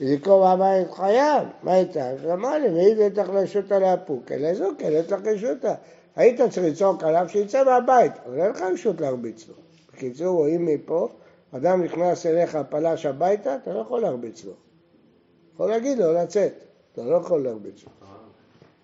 זיקו 0.00 0.40
מהבית 0.40 0.90
חייב, 0.90 1.48
מה 1.62 1.78
איתה? 1.78 2.32
אמר 2.32 2.58
לי, 2.58 2.68
ואם 2.68 2.96
זה 2.96 3.08
צריך 3.14 3.30
לשוטה 3.30 3.78
לאפוק, 3.78 4.32
אלא 4.32 4.54
זוק, 4.54 4.82
אלא 4.82 5.02
צריך 5.02 5.22
לשוטה. 5.24 5.74
היית 6.16 6.40
צריך 6.40 6.66
לצעוק 6.66 7.04
עליו 7.04 7.28
שיצא 7.28 7.64
מהבית, 7.64 8.12
אבל 8.26 8.40
אין 8.40 8.50
לך 8.50 8.60
רשות 8.60 9.00
להרביץ 9.00 9.48
לו. 9.48 9.54
בקיצור, 9.92 10.36
רואים 10.36 10.66
מפה, 10.66 11.08
אדם 11.52 11.82
נכנס 11.82 12.26
אליך, 12.26 12.58
פלש 12.70 13.06
הביתה, 13.06 13.56
אתה 13.56 13.74
לא 13.74 13.78
יכול 13.78 14.00
להרביץ 14.00 14.44
לו. 14.44 14.52
יכול 15.54 15.70
להגיד 15.70 15.98
לו 15.98 16.12
לצאת, 16.12 16.52
אתה 16.92 17.04
לא 17.04 17.16
יכול 17.16 17.42
להרביץ 17.42 17.84
לו. 17.84 17.90
אה, 18.02 18.06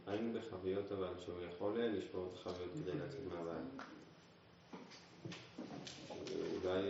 היינו 0.07 0.39
בחביות 0.39 0.93
אבל 0.93 1.07
שהוא 1.25 1.35
יכול 1.55 1.73
לשבור 1.79 2.29
את 2.33 2.39
החביות 2.39 2.71
כדי 2.75 2.93
לצאת 2.93 3.21
מהבית. 3.31 3.87
אולי... 6.65 6.83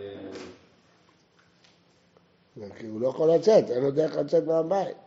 כי 2.79 2.87
הוא 2.87 3.01
לא 3.01 3.07
יכול 3.07 3.31
לצאת, 3.31 3.71
אין 3.71 3.83
לו 3.83 3.91
דרך 3.91 4.15
לצאת 4.15 4.43
מהבית. 4.47 4.97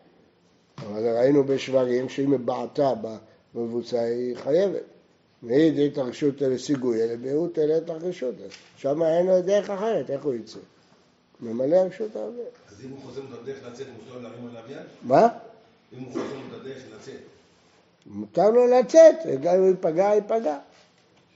אבל 0.78 1.16
ראינו 1.16 1.44
בשברים 1.44 2.08
שאם 2.08 2.32
היא 2.32 2.40
בעטה 2.40 2.92
במבוצע 3.54 4.00
היא 4.00 4.36
חייבת. 4.36 4.82
מעיד 5.42 5.78
את 5.78 5.98
הרשות 5.98 6.40
לסיגוי, 6.40 7.02
אלא 7.02 7.16
מיעוט 7.16 7.58
אלא 7.58 7.76
את 7.76 7.90
הרשות. 7.90 8.34
שם 8.76 9.02
אין 9.02 9.26
לו 9.26 9.42
דרך 9.42 9.70
אחרת, 9.70 10.10
איך 10.10 10.24
הוא 10.24 10.34
יצא? 10.34 10.58
ממלא 11.40 11.76
רשות 11.76 12.16
העובד. 12.16 12.38
אז 12.70 12.84
אם 12.84 12.90
הוא 12.90 12.98
חוזר 13.02 13.20
את 13.20 13.38
הדרך 13.42 13.58
לצאת, 13.66 13.86
מותר 13.98 14.18
להרים 14.18 14.48
עליו 14.48 14.70
יד? 14.70 14.86
מה? 15.02 15.28
אם 15.92 15.98
הוא 15.98 16.12
חוזר 16.12 16.36
את 16.48 16.60
הדרך 16.60 16.82
לצאת, 16.96 17.20
מותר 18.06 18.50
לו 18.50 18.66
לצאת, 18.66 19.16
גם 19.42 19.54
אם 19.54 19.60
הוא 19.60 19.68
ייפגע, 19.68 20.14
ייפגע. 20.14 20.58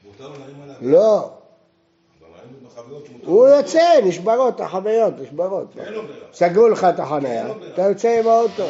מותר 0.05 0.29
לו 0.29 0.39
להרים 0.39 0.63
עליו 0.63 0.75
יד? 0.81 0.91
לא, 0.91 1.31
אבל 2.21 2.34
ראינו 2.34 2.34
בחביות 2.34 2.34
שמותר 2.34 2.34
הוא 3.25 3.49
יוצא, 3.49 4.01
נשברות, 4.05 4.61
החוויות 4.61 5.15
נשברות. 5.21 5.67
סגרו 6.33 6.69
לך 6.69 6.87
את 6.95 7.01
החניה, 7.01 7.47
אתה 7.73 7.83
יוצא 7.83 8.21
עם 8.21 8.29
האוטו. 8.29 8.67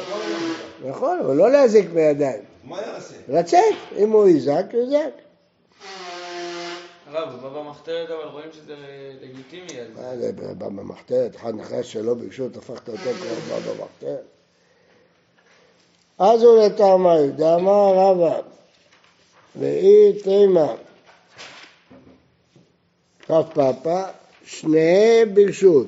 נכון, 0.84 1.18
אבל 1.18 1.34
לא 1.36 1.50
להזיק 1.50 1.90
בידיים. 1.90 2.42
מה 2.64 2.80
יעשה? 2.82 3.14
לצאת, 3.28 3.74
אם 3.96 4.10
הוא 4.10 4.28
יזעק, 4.28 4.74
יזעק. 4.74 5.12
הרב, 7.10 7.28
הוא 7.32 7.50
בא 7.50 7.60
במחתרת 7.60 8.10
אבל 8.10 8.28
רואים 8.32 8.48
שזה 8.52 8.74
לגיטימי. 9.22 9.66
מה 9.94 10.16
זה 10.16 10.32
בא 10.32 10.68
במחתרת, 10.68 11.36
אחד 11.36 11.54
נכנס 11.54 11.86
שלא 11.86 12.14
ברשות, 12.14 12.56
הפכת 12.56 12.88
אותו 12.88 13.02
כבר 13.02 13.34
בא 13.48 13.72
במחתרת. 13.72 14.24
אז 16.18 16.42
הוא 16.42 16.62
לטעמי, 16.62 17.28
דאמר 17.36 17.94
רבא, 17.94 18.40
ואי 19.56 20.12
תימא, 20.22 20.66
כף 23.26 23.44
פאפא, 23.54 24.04
שניהם 24.44 25.34
ברשות, 25.34 25.86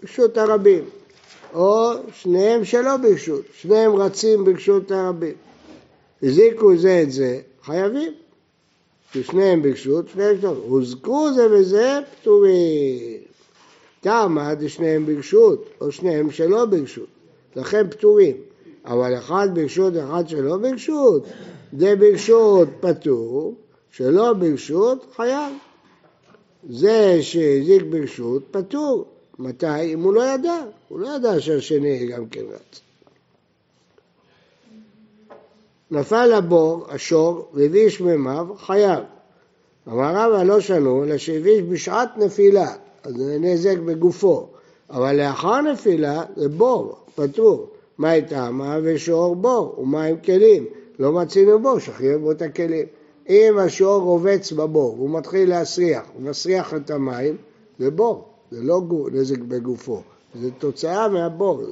ברשות 0.00 0.38
הרבים, 0.38 0.84
או 1.54 1.92
שניהם 2.14 2.64
שלא 2.64 2.96
ברשות, 2.96 3.44
שניהם 3.60 3.96
רצים 3.96 4.44
ברשות 4.44 4.90
הרבים. 4.90 5.34
הזיקו 6.22 6.76
זה 6.76 7.00
את 7.02 7.12
זה, 7.12 7.40
חייבים. 7.62 8.12
ששניהם 9.12 9.62
ברשות, 9.62 10.08
שניהם 10.08 10.40
שלא. 10.40 10.48
הוזכרו 10.48 11.32
זה 11.34 11.46
וזה 11.52 11.98
פטורים. 12.20 13.18
כמה 14.02 14.54
דשניהם 14.54 15.06
ברשות, 15.06 15.64
או 15.80 15.92
שניהם 15.92 16.30
שלא 16.30 16.64
ברשות. 16.64 17.06
לכן 17.56 17.90
פטורים. 17.90 18.36
אבל 18.84 19.18
אחד 19.18 19.48
ברשות, 19.54 19.94
אחד 19.96 20.28
שלא 20.28 20.56
ברשות, 20.56 21.24
זה 21.78 21.96
ברשות 21.96 22.68
פטור, 22.80 23.54
שלא 23.90 24.32
ברשות 24.32 25.06
חייב. 25.16 25.52
זה 26.68 27.22
שהזיק 27.22 27.82
ברשות 27.82 28.42
פטור. 28.50 29.04
מתי? 29.38 29.94
אם 29.94 30.02
הוא 30.02 30.14
לא 30.14 30.22
ידע. 30.34 30.54
הוא 30.88 31.00
לא 31.00 31.08
ידע 31.16 31.40
שהשני 31.40 32.06
גם 32.06 32.26
כן 32.26 32.40
רץ. 32.40 32.80
נפל 35.90 36.26
לבור 36.26 36.86
השור 36.88 37.48
והביש 37.54 38.00
מימיו, 38.00 38.46
חייב. 38.58 39.04
אמר 39.88 40.14
רבא 40.14 40.42
לא 40.42 40.60
שנו, 40.60 41.04
אלא 41.04 41.18
שהביש 41.18 41.62
בשעת 41.62 42.08
נפילה, 42.16 42.74
אז 43.02 43.14
זה 43.14 43.38
נזק 43.40 43.78
בגופו. 43.78 44.46
אבל 44.90 45.16
לאחר 45.16 45.60
נפילה 45.60 46.22
זה 46.36 46.48
בור, 46.48 46.96
פטור. 47.14 47.68
מה 47.98 48.14
איתמה 48.14 48.78
ושור 48.82 49.36
בור, 49.36 49.74
ומה 49.78 50.04
עם 50.04 50.16
כלים? 50.16 50.66
לא 50.98 51.12
מצינו 51.12 51.58
בור, 51.58 51.78
שחייב 51.78 52.20
בו 52.20 52.30
את 52.30 52.42
הכלים. 52.42 52.86
אם 53.30 53.58
השור 53.58 54.02
רובץ 54.02 54.52
בבור 54.52 54.94
והוא 54.94 55.10
מתחיל 55.10 55.48
להסריח, 55.48 56.02
הוא 56.14 56.22
מסריח 56.22 56.74
את 56.74 56.90
המים, 56.90 57.36
זה 57.78 57.90
בור, 57.90 58.28
זה 58.50 58.62
לא 58.62 58.80
נזק 59.12 59.38
בגופו, 59.38 60.02
זה 60.40 60.50
תוצאה 60.58 61.08
מהבור? 61.08 61.62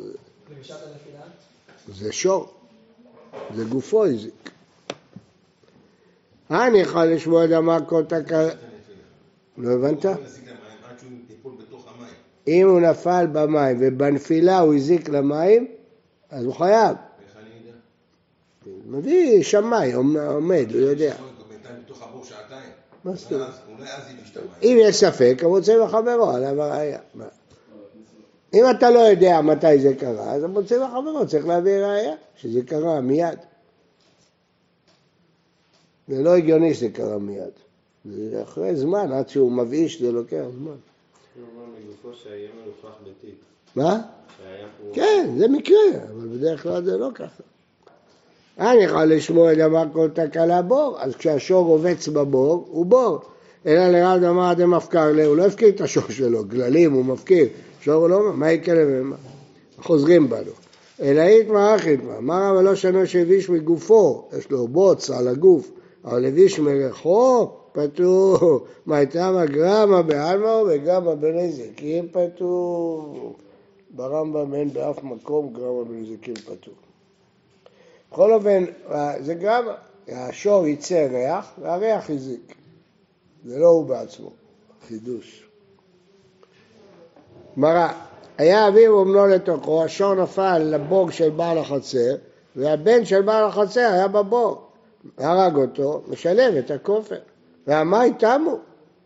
זה 1.95 2.13
שור, 2.13 2.49
זה 3.57 3.65
גופו 3.65 4.05
הזיק. 4.05 4.51
הניחא 6.49 6.99
לשמוע 7.05 7.47
דמה 7.47 7.79
כל 7.89 8.05
תקלה, 8.05 8.49
לא 9.59 9.71
הבנת? 9.73 10.05
הוא. 10.05 10.15
אם 12.49 12.69
הוא 12.69 12.81
נפל 12.81 13.27
במים 13.33 13.77
ובנפילה 13.81 14.59
הוא 14.61 14.75
הזיק 14.75 15.09
למים, 15.09 15.67
אז 16.31 16.45
הוא 16.45 16.55
חייב. 16.55 16.97
איך 16.97 17.37
אני 17.37 17.49
יודע? 17.67 18.99
מביא 18.99 19.43
שמאי, 19.43 19.93
עומ- 19.95 20.19
עומד, 20.29 20.67
הוא 20.73 20.81
יודע. 20.81 21.15
המים. 24.35 24.59
אם 24.63 24.77
יש 24.81 24.97
ספק, 24.97 25.39
המוצא 25.43 25.85
בחברו, 25.85 26.31
עליו 26.31 26.63
הראייה. 26.63 27.01
מה? 27.15 27.25
אם 28.55 28.65
אתה 28.71 28.91
לא 28.91 28.99
יודע 28.99 29.41
מתי 29.41 29.79
זה 29.79 29.95
קרה, 29.95 30.33
אז 30.33 30.45
המוצא 30.45 30.87
בחברו 30.87 31.27
צריך 31.27 31.47
להביא 31.47 31.79
ראייה, 31.79 32.15
שזה 32.37 32.63
קרה 32.63 33.01
מיד. 33.01 33.39
זה 36.09 36.23
לא 36.23 36.37
הגיוני 36.37 36.75
שזה 36.75 36.89
קרה 36.89 37.19
מיד. 37.19 37.53
זה 38.05 38.43
אחרי 38.43 38.77
זמן, 38.77 39.13
עד 39.13 39.29
שהוא 39.29 39.53
מבאיש 39.53 40.03
זה 40.03 40.13
לוקח 40.13 40.45
זמן. 40.59 40.77
הוא. 43.75 43.85
מה? 43.85 44.03
הוא... 44.83 44.95
כן, 44.95 45.35
זה 45.39 45.49
מקרה, 45.49 45.77
אבל 46.11 46.29
בדרך 46.29 46.63
כלל 46.63 46.85
זה 46.85 46.97
לא 46.97 47.09
ככה. 47.15 47.43
יכול 48.59 49.05
לשמוע 49.05 49.55
דבר 49.55 49.85
כל 49.93 50.09
תקלה 50.09 50.63
בור, 50.63 50.97
אז 51.01 51.17
כשהשור 51.17 51.67
רובץ 51.67 52.09
בבור, 52.09 52.69
הוא 52.71 52.87
בור. 52.87 53.19
אלא 53.67 53.89
לרב 53.89 54.21
דמר 54.21 54.55
דמפקר 54.55 55.13
לה, 55.13 55.27
הוא 55.27 55.37
לא 55.37 55.47
הפקיר 55.47 55.69
את 55.69 55.81
השור 55.81 56.11
שלו, 56.11 56.45
גללים 56.45 56.93
הוא 56.93 57.05
מפקיר, 57.05 57.47
שור 57.81 57.95
הוא 57.95 58.09
לא, 58.09 58.33
מה 58.35 58.53
יקרה 58.53 58.83
ומה? 58.87 59.17
חוזרים 59.79 60.29
בנו. 60.29 60.53
אלא 61.03 61.21
איתמר 61.21 61.77
אחי 61.77 61.91
איתמר, 61.91 62.21
מה 62.21 62.51
רב 62.51 62.61
לא 62.61 62.75
שנו 62.75 63.07
שהביש 63.07 63.51
מגופו, 63.51 64.29
יש 64.39 64.51
לו 64.51 64.69
בוץ 64.69 65.11
על 65.11 65.29
הגוף, 65.29 65.71
אבל 66.05 66.25
הביש 66.25 66.59
מריחו, 66.59 67.51
פטור. 67.73 68.67
מה 68.87 68.97
הייתה 68.97 69.45
גרמה 69.47 70.03
בעלמא 70.03 70.63
וגרמה 70.69 71.15
בנזיקים 71.15 72.09
פטור. 72.13 73.35
ברמב"ם 73.91 74.55
אין 74.55 74.73
באף 74.73 75.03
מקום 75.05 75.53
גרמה 75.53 75.85
בנזיקים 75.85 76.35
פטור. 76.35 76.88
בכל 78.13 78.33
אופן, 78.33 78.65
זה 79.21 79.35
גרמה, 79.35 79.75
השור 80.09 80.67
יצא 80.67 81.07
ריח 81.11 81.53
והריח 81.63 82.11
הזיק. 82.11 82.55
זה 83.45 83.59
לא 83.59 83.67
הוא 83.67 83.87
בעצמו, 83.87 84.31
חידוש. 84.89 85.49
גמרא, 87.57 87.89
היה 88.39 88.69
אביו 88.69 88.93
ובנו 88.93 89.27
לתוכו, 89.27 89.85
השור 89.85 90.15
נפל 90.15 90.59
לבוג 90.59 91.11
של 91.11 91.31
בעל 91.31 91.59
החצר, 91.59 92.17
והבן 92.57 93.05
של 93.05 93.23
בעל 93.23 93.45
החצר 93.45 93.91
היה 93.93 94.09
בבוג. 94.09 94.59
הרג 95.19 95.57
אותו, 95.57 96.03
משלם 96.09 96.59
את 96.59 96.71
הכופר. 96.71 97.19
והמאי 97.67 98.13
תמו, 98.19 98.59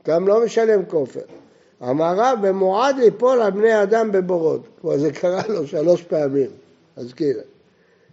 גם 0.06 0.28
לא 0.28 0.44
משלם 0.44 0.84
כופר. 0.84 1.20
אמר 1.82 2.14
רב, 2.16 2.38
במועד 2.42 2.96
ליפול 2.96 3.42
על 3.42 3.50
בני 3.50 3.82
אדם 3.82 4.12
בבורות. 4.12 4.60
כבר 4.80 4.98
זה 4.98 5.12
קרה 5.12 5.42
לו 5.48 5.66
שלוש 5.66 6.02
פעמים, 6.02 6.50
אז 6.96 7.12
כאילו. 7.12 7.40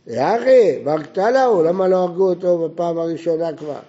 יחי, 0.07 0.79
בקתלה 0.83 1.45
הוא, 1.45 1.63
למה 1.63 1.87
לא 1.87 1.95
הרגו 1.95 2.29
אותו 2.29 2.69
בפעם 2.69 2.97
הראשונה 2.97 3.53
כבר? 3.53 3.79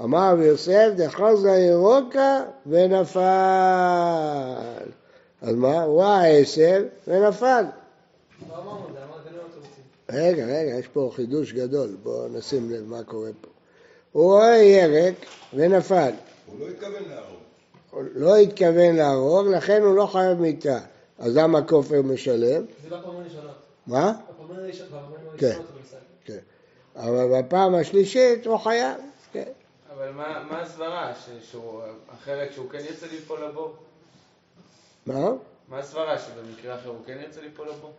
אמר 0.00 0.32
רבי 0.32 0.44
יוסף, 0.44 0.88
דחזה 0.96 1.50
ירוקה 1.50 2.42
ונפל. 2.66 3.20
אז 5.42 5.54
מה? 5.54 5.82
הוא 5.82 6.02
ראה 6.02 6.26
עשב 6.26 6.82
ונפל. 7.08 7.64
לא. 8.48 8.84
רגע, 10.10 10.44
רגע, 10.44 10.78
יש 10.78 10.88
פה 10.88 11.10
חידוש 11.14 11.52
גדול, 11.52 11.96
בואו 12.02 12.28
נשים 12.28 12.70
לב 12.70 12.88
מה 12.88 13.02
קורה 13.02 13.30
פה. 13.40 13.48
הוא 14.12 14.24
רואה 14.24 14.56
ירק 14.56 15.14
ונפל. 15.54 16.10
הוא 16.46 16.60
לא 16.60 16.66
התכוון 16.66 17.02
להרוג. 17.08 17.38
הוא 17.90 18.02
לא 18.14 18.36
התכוון 18.36 18.96
להרוג, 18.96 19.46
לכן 19.46 19.82
הוא 19.82 19.96
לא 19.96 20.06
חייב 20.06 20.40
מיתה. 20.40 20.78
אז 21.18 21.36
למה 21.36 21.62
כופר 21.62 22.02
משלם? 22.02 22.64
זה 22.82 22.96
בפעמים 22.96 23.20
הראשונות. 23.20 23.54
מה? 23.86 24.12
כן. 25.38 25.60
כן. 26.24 26.38
אבל 26.96 27.42
בפעם 27.42 27.74
השלישית 27.74 28.46
הוא 28.46 28.58
חייב. 28.58 28.96
כן. 29.32 29.52
אבל 29.92 30.10
מה 30.10 30.44
מה 30.50 30.60
הסברה? 30.60 31.12
אחרת 32.14 32.52
שהוא 32.52 32.70
כן 32.70 32.78
ירצה 32.78 33.06
ליפול 33.06 33.44
לבור? 33.44 33.76
מה? 35.06 35.30
מה 35.68 35.78
הסברה? 35.78 36.18
שבמקרה 36.18 36.74
אחר 36.74 36.88
הוא 36.88 37.04
כן 37.06 37.18
ירצה 37.22 37.40
ליפול 37.40 37.68
לבור? 37.68 37.92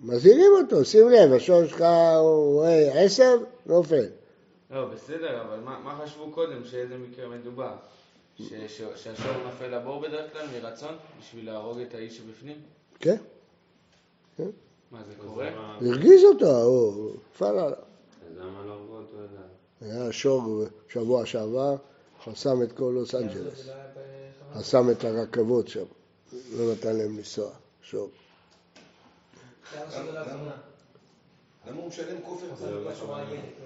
מזהירים 0.00 0.52
אותו, 0.62 0.84
שים 0.84 1.08
לב, 1.08 1.32
השור 1.32 1.66
שלך 1.66 1.84
הוא 2.20 2.54
רואה 2.54 3.04
עשב, 3.04 3.38
נופל. 3.66 4.06
לא, 4.70 4.84
בסדר, 4.84 5.42
אבל 5.42 5.60
מה 5.60 5.78
מה 5.78 6.00
חשבו 6.04 6.30
קודם 6.32 6.64
שאיזה 6.64 6.98
מקרה 6.98 7.28
מדובר? 7.28 7.74
שהשור 8.96 9.32
נופל 9.44 9.66
לבור 9.76 10.00
בדרך 10.00 10.32
כלל 10.32 10.46
מרצון 10.52 10.94
בשביל 11.20 11.46
להרוג 11.46 11.78
את 11.78 11.94
האיש 11.94 12.16
שבפנים? 12.16 12.56
כן, 12.98 13.16
מה 14.90 15.02
זה 15.08 15.12
קורה? 15.26 15.48
הרגיז 15.80 16.24
אותו, 16.24 16.62
הוא 16.62 17.12
נפל 17.34 17.44
עליו. 17.44 17.62
אז 17.70 17.76
למה 18.38 18.62
לא 18.66 18.72
הרגו 18.72 18.96
אותו 18.96 19.16
עדיין? 19.80 19.94
היה 20.02 20.12
שור 20.12 20.64
בשבוע 20.88 21.26
שעבר, 21.26 21.76
חסם 22.24 22.62
את 22.62 22.72
כל 22.72 22.92
לוס 22.94 23.12
זה 23.12 23.18
אנג'לס. 23.18 23.36
לא 23.66 23.74
בחווה. 23.74 24.60
חסם 24.60 24.90
את 24.90 25.04
הרכבות 25.04 25.68
שם, 25.68 25.84
לא 26.56 26.72
נתן 26.72 26.96
להם 26.96 27.16
לנסוע, 27.16 27.50
שור. 27.82 28.08
לא. 29.76 29.80
למה 31.66 31.80
הוא 31.80 31.88
משלם 31.88 32.16
כופר? 32.24 32.46
לא. 32.84 32.90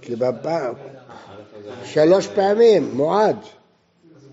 כי 0.02 0.16
בפעם, 0.16 0.74
א', 0.74 1.62
זה- 1.62 1.86
שלוש 1.86 2.26
פעמים, 2.26 2.90
מועד. 2.94 3.36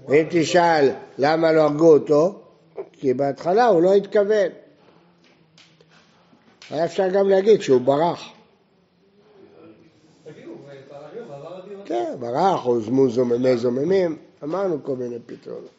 ואם 0.08 0.26
תשאל 0.30 0.90
למה 1.18 1.52
לא 1.52 1.62
הרגו 1.62 1.94
אותו, 1.94 2.42
כי 2.92 3.14
בהתחלה 3.14 3.66
הוא 3.66 3.82
לא 3.82 3.94
התכוון. 3.94 4.52
היה 6.70 6.86
אפשר 6.86 7.10
גם 7.10 7.30
להגיד 7.30 7.62
שהוא 7.62 7.82
ברח. 7.82 8.24
הביאו. 10.26 10.54
כן, 11.86 12.16
ברח, 12.20 12.66
או 12.66 12.82
זמו 12.82 13.10
זוממי 13.10 13.58
זוממים, 13.58 14.18
אמרנו 14.44 14.84
כל 14.84 14.96
מיני 14.96 15.20
פתרונות. 15.26 15.70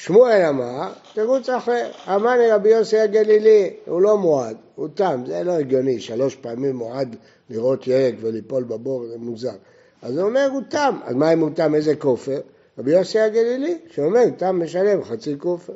שמואל 0.00 0.42
אמר, 0.48 0.92
תירוץ 1.14 1.48
אחר, 1.48 1.90
אמרני 2.08 2.50
רבי 2.50 2.68
יוסי 2.68 2.98
הגלילי, 2.98 3.70
הוא 3.86 4.02
לא 4.02 4.18
מועד, 4.18 4.56
הוא 4.74 4.88
תם, 4.94 5.22
זה 5.26 5.42
לא 5.44 5.52
הגיוני, 5.52 6.00
שלוש 6.00 6.36
פעמים 6.36 6.76
מועד 6.76 7.16
לראות 7.50 7.86
ירק 7.86 8.14
וליפול 8.20 8.62
בבור, 8.62 9.06
זה 9.06 9.18
מוזר. 9.18 9.52
אז 10.02 10.18
הוא 10.18 10.28
אומר, 10.28 10.48
הוא 10.52 10.62
תם, 10.68 10.98
אז 11.04 11.14
מה 11.14 11.32
אם 11.32 11.40
הוא 11.40 11.50
תם, 11.54 11.74
איזה 11.74 11.96
כופר? 11.96 12.40
רבי 12.78 12.90
יוסי 12.90 13.18
הגלילי, 13.18 13.78
שאומר, 13.90 14.24
תם 14.36 14.62
משלם 14.62 15.04
חצי 15.04 15.34
כופר. 15.38 15.72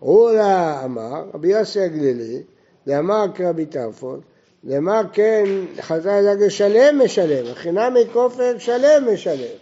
רולה 0.00 0.84
אמר, 0.84 1.24
רבי 1.34 1.48
יוסי 1.48 1.80
הגלילי, 1.80 2.42
דאמר 2.86 3.26
כרבי 3.34 3.66
טרפון, 3.66 4.20
דאמר 4.64 5.02
כן, 5.12 5.44
חז"ל 5.80 6.22
זג 6.22 6.48
שלם 6.48 7.00
משלם, 7.04 7.46
החינמי 7.52 8.00
כופר 8.12 8.58
שלם 8.58 9.08
משלם. 9.12 9.56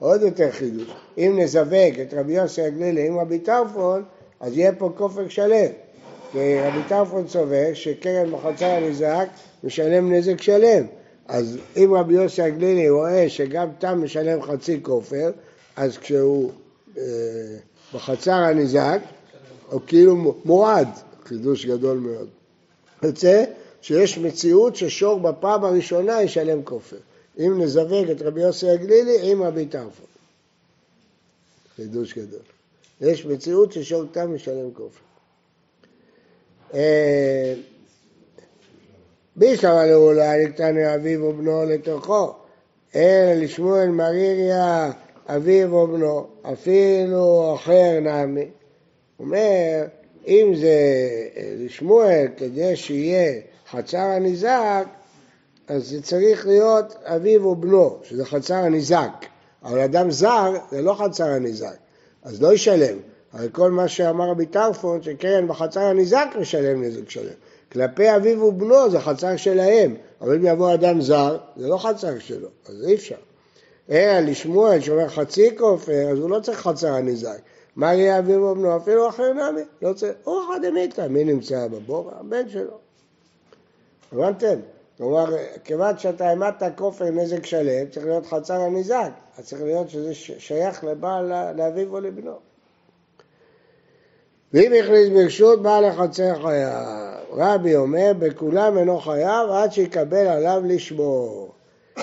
עוד 0.00 0.22
יותר 0.22 0.50
חידוש. 0.50 0.88
אם 1.18 1.38
נזווג 1.38 2.00
את 2.02 2.14
רבי 2.14 2.32
יוסי 2.32 2.62
הגלילי 2.62 3.08
עם 3.08 3.18
רבי 3.18 3.38
טרפון, 3.38 4.02
אז 4.40 4.58
יהיה 4.58 4.72
פה 4.72 4.92
כופר 4.96 5.28
שלם. 5.28 5.70
כי 6.32 6.60
רבי 6.60 6.78
טרפון 6.88 7.28
סובר 7.28 7.74
שקרן 7.74 8.30
בחצר 8.32 8.66
הנזעק 8.66 9.28
משלם 9.64 10.12
נזק 10.12 10.42
שלם. 10.42 10.84
אז 11.28 11.58
אם 11.76 11.94
רבי 11.94 12.14
יוסי 12.14 12.42
הגלילי 12.42 12.90
רואה 12.90 13.28
שגם 13.28 13.68
תם 13.78 14.04
משלם 14.04 14.42
חצי 14.42 14.78
כופר, 14.82 15.30
אז 15.76 15.98
כשהוא 15.98 16.50
אה, 16.98 17.02
בחצר 17.94 18.32
הנזעק, 18.32 19.00
הוא 19.70 19.80
כאילו 19.86 20.34
מועד, 20.44 20.88
חידוש 21.24 21.66
גדול 21.66 21.98
מאוד. 21.98 22.28
יוצא 23.02 23.44
שיש 23.82 24.18
מציאות 24.18 24.76
ששור 24.76 25.20
בפעם 25.20 25.64
הראשונה 25.64 26.22
ישלם 26.22 26.62
כופר. 26.62 26.96
אם 27.40 27.62
נזווג 27.62 28.10
את 28.10 28.22
רבי 28.22 28.40
יוסי 28.40 28.70
הגלילי 28.70 29.32
עם 29.32 29.42
רבי 29.42 29.66
טרפון. 29.66 30.06
חידוש 31.76 32.18
גדול. 32.18 32.40
יש 33.00 33.26
מציאות 33.26 33.72
ששור 33.72 34.04
תם 34.12 34.34
משלם 34.34 34.74
כופר. 34.74 35.00
אה, 36.74 37.54
בישלמה 39.36 39.86
לאולי 39.86 40.44
נקטני 40.46 40.94
אביו 40.94 41.24
ובנו 41.24 41.64
לתוכו, 41.64 42.34
אלא 42.94 43.32
לשמואל 43.34 43.88
מריריה 43.88 44.90
אביו 45.26 45.74
ובנו, 45.74 46.26
אפילו 46.42 47.54
אחר 47.54 48.00
נמי. 48.00 48.46
אומר, 49.18 49.84
אם 50.26 50.52
זה 50.60 50.68
אה, 51.36 51.54
לשמואל 51.58 52.26
כדי 52.36 52.76
שיהיה 52.76 53.40
חצר 53.70 53.98
הניזק, 53.98 54.86
אז 55.70 55.88
זה 55.88 56.02
צריך 56.02 56.46
להיות 56.46 56.94
אביו 57.04 57.46
ובנו, 57.46 57.98
שזה 58.02 58.24
חצר 58.24 58.54
הניזק. 58.54 59.26
אבל 59.64 59.80
אדם 59.80 60.10
זר 60.10 60.52
זה 60.70 60.82
לא 60.82 60.94
חצר 60.94 61.24
הניזק, 61.24 61.76
אז 62.22 62.42
לא 62.42 62.52
ישלם. 62.52 62.96
הרי 63.32 63.48
כל 63.52 63.70
מה 63.70 63.88
שאמר 63.88 64.30
רבי 64.30 64.46
טרפון, 64.46 65.02
שקרן 65.02 65.48
בחצר 65.48 65.80
הניזק 65.80 66.26
משלם 66.40 66.82
נזק 66.82 67.10
שלם. 67.10 67.32
כלפי 67.72 68.16
אביו 68.16 68.42
ובנו 68.42 68.90
זה 68.90 69.00
חצר 69.00 69.36
שלהם, 69.36 69.94
אבל 70.20 70.34
אם 70.34 70.46
יבוא 70.46 70.74
אדם 70.74 71.00
זר, 71.00 71.38
זה 71.56 71.68
לא 71.68 71.78
חצר 71.78 72.18
שלו, 72.18 72.48
אז 72.68 72.84
אי 72.86 72.94
אפשר. 72.94 73.16
אלא 73.90 74.20
לשמואל 74.20 74.80
שאומר 74.80 75.08
חצי 75.08 75.56
כופר, 75.58 76.10
אז 76.12 76.18
הוא 76.18 76.30
לא 76.30 76.40
צריך 76.40 76.58
חצר 76.58 76.92
הניזק. 76.92 77.38
מה 77.76 77.94
יהיה 77.94 78.18
אביו 78.18 78.42
ובנו? 78.42 78.76
אפילו 78.76 79.08
אחר 79.08 79.32
נמי, 79.32 79.62
לא 79.82 79.92
צריך. 79.92 80.12
הוא 80.24 80.40
אחד 80.46 80.66
דמיתא, 80.66 81.06
מי 81.08 81.24
נמצא 81.24 81.68
בבור? 81.68 82.10
הבן 82.20 82.48
שלו. 82.48 82.78
הבנתם? 84.12 84.58
כלומר, 85.00 85.24
כיוון 85.64 85.98
שאתה 85.98 86.28
העמדת 86.28 86.62
כופר 86.76 87.04
נזק 87.04 87.46
שלם, 87.46 87.86
צריך 87.90 88.06
להיות 88.06 88.26
חצר 88.26 88.60
הניזק, 88.60 89.10
אז 89.38 89.46
צריך 89.46 89.62
להיות 89.62 89.90
שזה 89.90 90.14
שייך 90.14 90.84
לבעל, 90.84 91.52
לאביו 91.56 91.94
או 91.94 92.00
לבנו. 92.00 92.38
ואם 94.52 94.72
הכניס 94.72 95.08
ברשות 95.08 95.62
בעל 95.62 95.84
החצר 95.84 96.42
חייב, 96.42 96.72
רבי 97.32 97.76
אומר, 97.76 98.12
בכולם 98.18 98.78
אינו 98.78 98.98
חייב 98.98 99.50
עד 99.50 99.72
שיקבל 99.72 100.26
עליו 100.26 100.62
לשמור. 100.64 101.52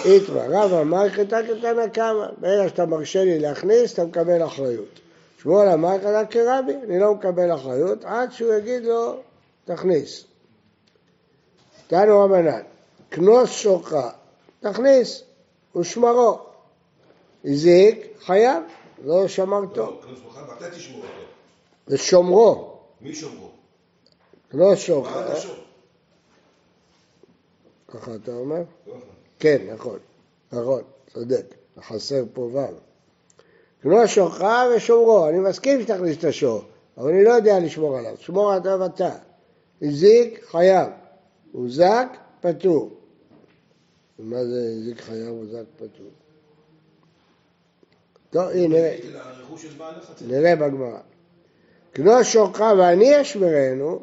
איתרא, 0.06 0.46
רב 0.50 0.74
אמר 0.74 1.10
כתא 1.10 1.42
כתנא 1.48 1.88
קמא, 1.88 2.28
ברגע 2.38 2.70
שאתה 2.70 2.86
מרשה 2.86 3.24
לי 3.24 3.40
להכניס, 3.40 3.94
אתה 3.94 4.06
מקבל 4.06 4.46
אחריות. 4.46 5.00
שמואל 5.42 5.70
אמר 5.70 6.00
כתא 6.00 6.24
כרבי, 6.30 6.74
אני 6.88 7.00
לא 7.00 7.14
מקבל 7.14 7.54
אחריות 7.54 8.06
עד 8.06 8.32
שהוא 8.32 8.54
יגיד 8.54 8.84
לו, 8.86 9.16
תכניס. 9.66 10.24
תנו 11.88 12.20
רבנן, 12.20 12.62
כנוס 13.12 13.50
שוחה, 13.50 14.10
תכניס, 14.60 15.24
ושמרו. 15.76 16.40
הזיק, 17.46 18.08
חייב, 18.20 18.64
לא 19.04 19.28
שמרתו. 19.28 19.82
לא, 19.82 20.02
כנוס 20.06 20.20
מוכן, 20.24 20.40
ואתה 20.50 20.72
תשמור 20.72 21.02
אותו. 21.02 21.14
ושומרו, 21.88 22.74
מי 23.02 23.16
שומרו? 23.16 23.50
כנוס 24.52 24.80
שוחה. 24.80 25.26
ככה 27.88 28.16
אתה 28.16 28.32
אומר? 28.32 28.56
לא 28.56 28.64
נכון. 28.88 29.00
כן, 29.40 29.68
נכון, 29.74 30.00
נכון, 30.52 30.82
צודק, 31.14 31.46
חסר 31.80 32.24
פה 32.34 32.42
ו'. 32.42 32.60
כנוס 33.82 34.10
שוחה 34.10 34.64
ושומרו, 34.76 35.28
אני 35.28 35.40
מסכים 35.40 35.82
שתכניס 35.82 36.18
את 36.18 36.24
השור, 36.24 36.62
אבל 36.98 37.10
אני 37.10 37.24
לא 37.24 37.30
יודע 37.30 37.60
לשמור 37.60 37.98
עליו, 37.98 38.16
שמור 38.20 38.54
עליו 38.54 38.86
אתה. 38.86 39.16
הזיק, 39.82 40.46
חייב. 40.52 40.90
הוזק, 41.52 42.08
פטור. 42.42 42.97
מה 44.20 44.46
זה 44.46 44.72
הזיק 44.78 45.02
חייב, 45.02 45.28
הוזק, 45.28 45.64
פטור? 45.76 46.08
טוב, 48.30 48.50
הנה. 48.50 48.78
נראה 50.28 50.56
בגמרא. 50.56 51.00
כנוס 51.94 52.28
שורך 52.28 52.60
ואני 52.60 53.22
אשמרנו, 53.22 54.00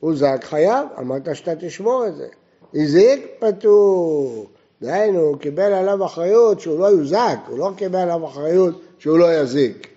הוזק 0.00 0.44
חייב, 0.44 0.88
אמרת 0.98 1.36
שאתה 1.36 1.56
תשמור 1.56 2.06
את 2.06 2.16
זה. 2.16 2.28
הזיק 2.74 3.26
פטור. 3.38 4.46
דהיינו, 4.82 5.20
הוא 5.20 5.38
קיבל 5.38 5.72
עליו 5.72 6.04
אחריות 6.04 6.60
שהוא 6.60 6.80
לא 6.80 6.86
יוזק, 6.86 7.38
הוא 7.46 7.58
לא 7.58 7.70
קיבל 7.76 7.98
עליו 7.98 8.26
אחריות 8.26 8.80
שהוא 8.98 9.18
לא 9.18 9.34
יזיק. 9.34 9.88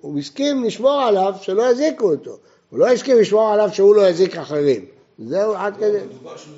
הוא 0.00 0.18
הסכים 0.18 0.64
לשמור 0.64 1.00
עליו 1.00 1.34
שלא 1.40 1.70
יזיקו 1.70 2.10
אותו, 2.10 2.38
הוא 2.70 2.78
לא 2.78 2.86
הסכים 2.86 3.18
לשמור 3.18 3.52
עליו 3.52 3.68
שהוא 3.72 3.94
לא 3.94 4.08
יזיק 4.08 4.36
אחרים. 4.36 4.84
זהו 5.18 5.54
עד 5.54 5.76
כדי... 5.76 5.98
מדובר 6.10 6.36
שהוא 6.36 6.54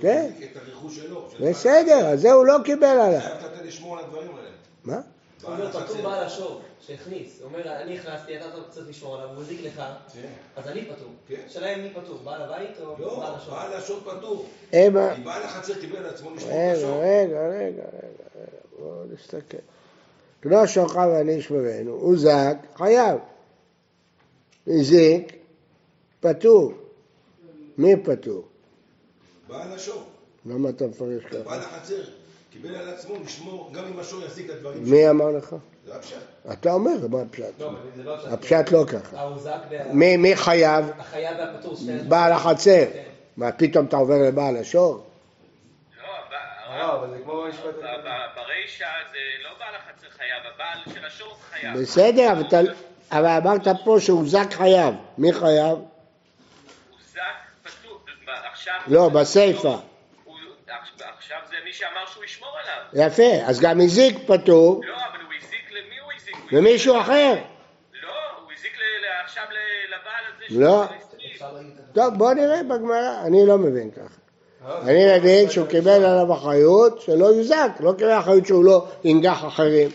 כן. 0.00 0.30
את 0.52 0.56
הרכוש 0.56 0.96
שלו. 0.96 1.28
של 1.30 1.50
בסדר, 1.50 2.06
אז 2.06 2.20
זה 2.20 2.32
הוא 2.32 2.46
לא 2.46 2.56
קיבל 2.64 2.86
עליו. 2.86 3.20
חייב 3.20 3.36
לתת 3.44 3.64
לשמור 3.64 3.98
על 3.98 4.04
הדברים 4.04 4.36
האלה. 4.36 4.48
מה? 4.84 5.00
הוא 5.42 5.52
אומר, 5.52 5.70
פטור 5.70 6.02
בעל 6.02 6.24
השור, 6.24 6.60
שהכניס. 6.80 7.40
הוא 7.40 7.46
אומר, 7.46 7.82
אני 7.82 7.98
הכנסתי, 7.98 8.36
אתה 8.36 8.44
צריך 8.70 8.88
לשמור 8.88 9.16
עליו, 9.16 9.28
הוא 9.28 9.42
הזיק 9.42 9.60
לך, 9.62 9.82
כן. 10.12 10.28
אז 10.56 10.68
אני 10.68 10.84
פטור. 10.84 11.08
כן. 11.28 11.34
השאלה 11.46 11.74
אם 11.74 11.82
מי 11.82 11.90
פטור, 11.90 12.18
בעל 12.24 12.42
הבית 12.42 12.70
או 12.80 12.94
לא, 12.98 13.20
בעל 13.20 13.34
השור? 13.34 13.54
בעל 13.54 13.72
השור 13.72 14.00
פטור. 14.00 14.46
כי 14.70 14.90
בעל 15.24 15.42
החצר 15.42 15.80
קיבל 15.80 15.96
על 15.96 16.06
עצמו 16.06 16.34
לשמור 16.34 16.50
את 16.50 16.56
רגע, 16.56 16.72
השור. 16.72 17.00
רגע, 17.00 17.48
רגע, 17.48 17.82
רגע, 17.92 18.24
רגע, 18.34 18.58
בואו 18.78 19.04
נסתכל. 19.12 19.56
לא 20.44 20.66
שוכב 20.66 21.08
אני 21.20 21.32
ישמרנו, 21.32 21.92
הוא 21.92 22.16
זק, 22.16 22.56
חייב. 22.76 23.18
הזיק, 24.66 25.36
פטור. 26.20 26.72
מי 27.78 27.96
פטור? 27.96 28.44
בעל 29.48 29.72
השור. 29.72 30.04
למה 30.46 30.68
אתה 30.68 30.86
מפרש 30.86 31.24
ככה? 31.24 31.38
בעל 31.38 31.60
החצר 31.60 32.02
קיבל 32.52 32.74
על 32.74 32.88
עצמו 32.88 33.14
לשמור, 33.24 33.70
גם 33.72 33.84
אם 33.84 34.00
השור 34.00 34.22
יזיק 34.22 34.50
את 34.50 34.50
הדברים 34.50 34.82
מי 34.90 35.10
אמר 35.10 35.30
לך? 35.30 35.56
זה 35.86 35.96
הפשט. 35.96 36.16
אתה 36.52 36.72
אומר, 36.72 37.08
מה 37.10 37.22
הפשט? 37.22 37.44
לא, 37.60 37.72
לא 38.04 38.14
הפשט. 38.14 38.32
הפשט 38.32 38.72
לא 38.72 38.84
ככה. 38.88 39.16
וה... 39.16 39.58
מי 39.92 40.16
מי 40.16 40.36
חייב? 40.36 40.84
החייב 40.98 41.36
והפטור. 41.38 41.76
בעל 42.08 42.32
החצר. 42.32 42.84
כן. 42.92 43.02
מה, 43.36 43.52
פתאום 43.52 43.86
אתה 43.86 43.96
עובר 43.96 44.14
לבעל 44.28 44.56
השור? 44.56 45.06
לא, 46.02 46.78
לא, 46.78 46.98
אבל 46.98 47.10
זה 47.10 47.18
לא 49.42 49.50
בעל 49.58 49.74
החצר 49.74 50.06
חייב, 50.10 50.42
הבעל 50.54 50.94
של 50.94 51.04
השור 51.04 51.36
חייב. 51.50 51.78
בסדר, 51.80 52.32
אבל 53.12 53.26
אמרת 53.26 53.68
פה 53.84 53.96
שהוא 54.00 54.28
זק 54.28 54.52
חייב. 54.52 54.94
מי 55.18 55.32
חייב? 55.32 55.78
הוא 55.78 56.98
זק 57.12 57.20
פטור, 57.62 57.98
ב- 58.26 58.30
עכשיו... 58.68 58.74
לא, 58.94 59.08
בסיפא. 59.08 59.68
הוא- 59.68 59.78
עכ- 60.68 60.72
עכשיו 61.18 61.38
זה 61.50 61.56
מי 61.64 61.72
שאמר 61.72 62.06
שהוא 62.12 62.24
ישמור 62.24 62.48
עליו. 62.92 63.06
יפה, 63.06 63.46
אז 63.46 63.60
גם 63.60 63.80
הזיק 63.80 64.18
פטור, 64.26 64.80
לא, 64.84 64.94
אבל 64.94 65.24
הוא 65.24 65.32
הזיק, 65.38 65.70
למי 65.72 65.98
הוא 66.04 66.12
הזיק? 66.16 66.36
הזיק- 66.36 67.00
אחר. 67.00 67.34
לא, 68.02 68.08
הוא 68.42 68.52
הזיק 68.58 68.72
עכשיו 69.24 69.44
ל- 69.50 69.94
לבעל 69.94 70.24
הזה 70.36 70.60
לא. 70.60 70.84
שהוא 70.86 70.96
הסכים. 70.96 71.70
טוב, 71.92 72.14
בוא 72.14 72.32
נראה 72.34 72.62
בגמרא, 72.62 73.22
אני 73.26 73.46
לא 73.46 73.58
מבין 73.58 73.90
ככה. 73.90 74.14
אני 74.88 75.18
מבין 75.18 75.50
שהוא 75.50 75.66
קיבל 75.68 75.90
עליו 76.04 76.34
אחריות 76.34 77.00
שלא 77.00 77.24
יוזק, 77.26 77.70
לא 77.80 77.92
קיבל 77.98 78.18
אחריות 78.18 78.46
שהוא 78.46 78.64
לא 78.64 78.86
ינגח 79.04 79.44
אחרים. 79.46 79.90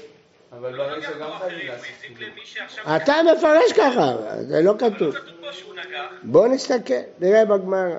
אבל 0.59 0.73
לא 0.73 0.97
נגח 0.97 1.05
חייבים 1.07 1.23
אחרים, 1.27 1.67
הוא 1.67 1.75
הזיק. 1.75 2.19
למי 2.19 2.41
שעכשיו... 2.45 2.95
אתה 2.95 3.13
מפרש 3.37 3.71
ככה, 3.73 4.13
זה 4.41 4.61
לא 4.61 4.71
אבל 4.71 4.79
לא 4.87 4.95
כתוב. 4.95 5.15
כתוב 5.15 5.33
פה 5.41 5.53
שהוא 5.53 5.73
נגח. 5.75 6.05
בוא 6.23 6.47
נסתכל, 6.47 6.93
נראה 7.19 7.45
בגמרא. 7.45 7.95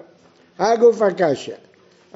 הגוף 0.61 1.03
הקשה. 1.03 1.55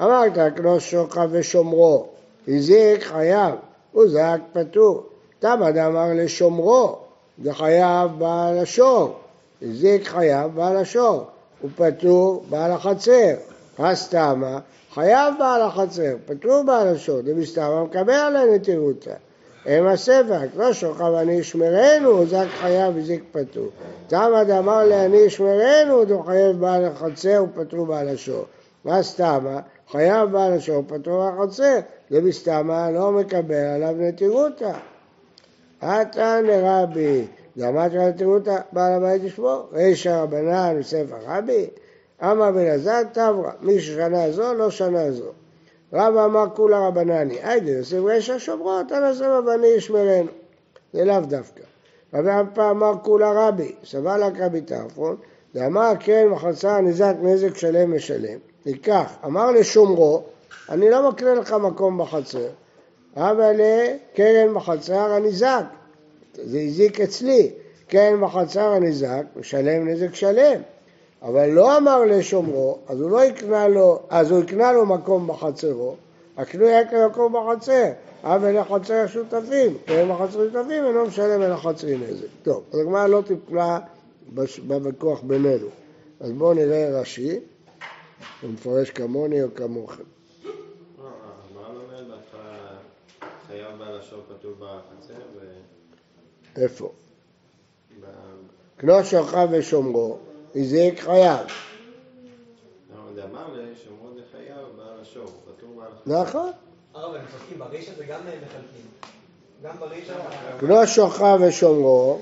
אמרת, 0.01 0.37
קנוס 0.55 0.83
שוכב 0.83 1.29
ושומרו, 1.31 2.07
הזיק 2.47 3.03
חייב, 3.03 3.55
הוזק 3.91 4.39
פטור. 4.53 5.03
תמה 5.39 5.71
דאמר 5.71 6.07
לשומרו, 6.13 6.95
דחייב 7.39 8.11
בעל 8.17 8.57
השור. 8.57 9.15
הזיק 9.61 10.07
חייב 10.07 10.55
בעל 10.55 10.77
השור, 10.77 11.23
הוא 11.61 11.69
פטור 11.75 12.43
בעל 12.49 12.71
החצר. 12.71 13.33
הסתמה, 13.79 14.59
חייב 14.93 15.33
בעל 15.39 15.61
החצר, 15.61 16.15
פטור 16.25 16.63
בעל 16.63 16.87
השור, 16.87 17.21
דמסתמה 17.21 17.83
מקבל 17.83 18.11
עליה 18.13 18.45
הם 19.65 19.87
הספק, 19.87 20.47
לא 20.55 20.73
שוכב 20.73 21.13
אני 21.13 21.33
ישמרנו, 21.33 22.09
הוזק 22.09 22.45
חייב 22.59 22.97
הזיק 22.97 23.23
פטור. 23.31 23.67
תמה 24.07 24.43
דאמר 24.43 25.05
אני 25.05 25.17
ישמרנו, 25.17 26.05
דו 26.05 26.23
חייב 26.23 26.59
בעל 26.59 26.85
החצר 26.85 27.43
ופטור 27.43 27.85
בעל 27.85 28.09
השור. 28.09 28.45
מה 28.85 29.03
סתמה? 29.03 29.59
חייב 29.91 30.31
בעל 30.31 30.53
השור, 30.53 30.83
פטור 30.87 31.17
בעל 31.17 31.33
החצר. 31.39 31.79
זה 32.09 32.21
מסתמה 32.21 32.91
לא 32.91 33.11
מקבל 33.11 33.55
עליו 33.55 33.95
נטירותא. 33.99 34.71
עתה 35.81 36.41
לרבי, 36.41 37.25
דאמרת 37.57 37.93
נטירותא, 37.93 38.57
בעל 38.71 38.93
הבית 38.93 39.23
ישמור. 39.23 39.69
רישא 39.73 40.09
רבנן 40.09 40.75
וספר 40.79 41.17
רבי. 41.27 41.67
אמר 42.23 42.51
בן 42.51 42.67
עזר 42.67 43.03
תברא, 43.11 43.51
מי 43.61 43.79
ששנה 43.79 44.31
זו 44.31 44.53
לא 44.53 44.69
שנה 44.69 45.11
זו. 45.11 45.31
רבא 45.93 46.25
אמר 46.25 46.45
כולה 46.55 46.87
רבנני, 46.87 47.37
היידה 47.43 47.71
יוסף 47.71 47.97
רשע 48.03 48.35
שומרו, 48.39 48.83
תנא 48.87 49.13
סבא 49.13 49.41
בני 49.41 49.67
ישמרנו. 49.67 50.31
זה 50.93 51.05
לאו 51.05 51.19
דווקא. 51.19 51.63
רבי 52.13 52.29
אבא 52.39 52.71
אמר 52.71 52.93
כולה 53.03 53.47
רבי, 53.47 53.75
סבל 53.85 54.23
רק 54.23 54.33
רבי 54.39 54.61
טרפון, 54.61 55.15
ואמר 55.55 55.91
כן 55.99 56.27
מחצה 56.27 56.81
נזק 56.81 57.13
נזק 57.21 57.57
שלם 57.57 57.95
משלם. 57.95 58.39
ניקח, 58.65 59.15
אמר 59.25 59.51
לשומרו, 59.51 60.23
אני 60.69 60.89
לא 60.89 61.09
מקנה 61.09 61.33
לך 61.33 61.53
מקום 61.53 61.97
בחצר, 61.97 62.47
אבל 63.15 63.61
קרן 64.13 64.53
בחצר 64.53 65.11
הניזק, 65.11 65.63
זה 66.33 66.59
הזיק 66.59 67.01
אצלי, 67.01 67.51
קרן 67.87 68.21
בחצר 68.21 68.71
הניזק, 68.71 69.23
משלם 69.35 69.87
נזק 69.87 70.15
שלם. 70.15 70.61
אבל 71.25 71.49
לא 71.49 71.77
אמר 71.77 72.03
לשומרו, 72.03 72.77
אז 72.87 73.01
הוא 73.01 73.11
לא 73.11 73.23
יקנה 73.23 73.67
לו, 73.67 73.99
אז 74.09 74.31
הוא 74.31 74.43
יקנה 74.43 74.71
לו 74.71 74.85
מקום 74.85 75.27
בחצרו, 75.27 75.95
הקנו 76.37 76.65
יקנה 76.65 77.07
מקום 77.07 77.33
בחצר, 77.33 77.91
אבל 78.23 78.59
לחצר 78.59 79.07
שותפים, 79.07 79.77
והם 79.87 80.11
החצר 80.11 80.31
שותפים 80.31 80.85
אינו 80.85 81.05
משלם 81.05 81.41
אל 81.41 81.51
החצרי 81.51 81.97
נזק. 81.97 82.27
טוב, 82.43 82.63
אז 82.73 82.79
הגמרא 82.79 83.07
לא 83.07 83.23
טיפלה 83.27 83.79
בוויכוח 84.67 85.21
בינינו. 85.21 85.67
אז 86.19 86.31
בואו 86.31 86.53
נראה 86.53 86.99
רש"י, 87.01 87.39
הוא 88.41 88.49
מפרש 88.49 88.89
כמוני 88.89 89.43
או 89.43 89.47
כמוכם. 89.55 90.03
לא, 90.97 91.09
ו... 95.35 96.61
איפה? 96.61 96.91
קנו 98.77 99.03
שוכב 99.03 99.47
ושומרו, 99.51 100.17
הזיק 100.55 100.99
חייב. 100.99 101.47
לא, 106.05 106.21
החצר. 106.21 106.21
נכון. 106.21 106.51
קנו 110.59 110.87
שוכב 110.87 111.39
ושומרו, 111.47 112.21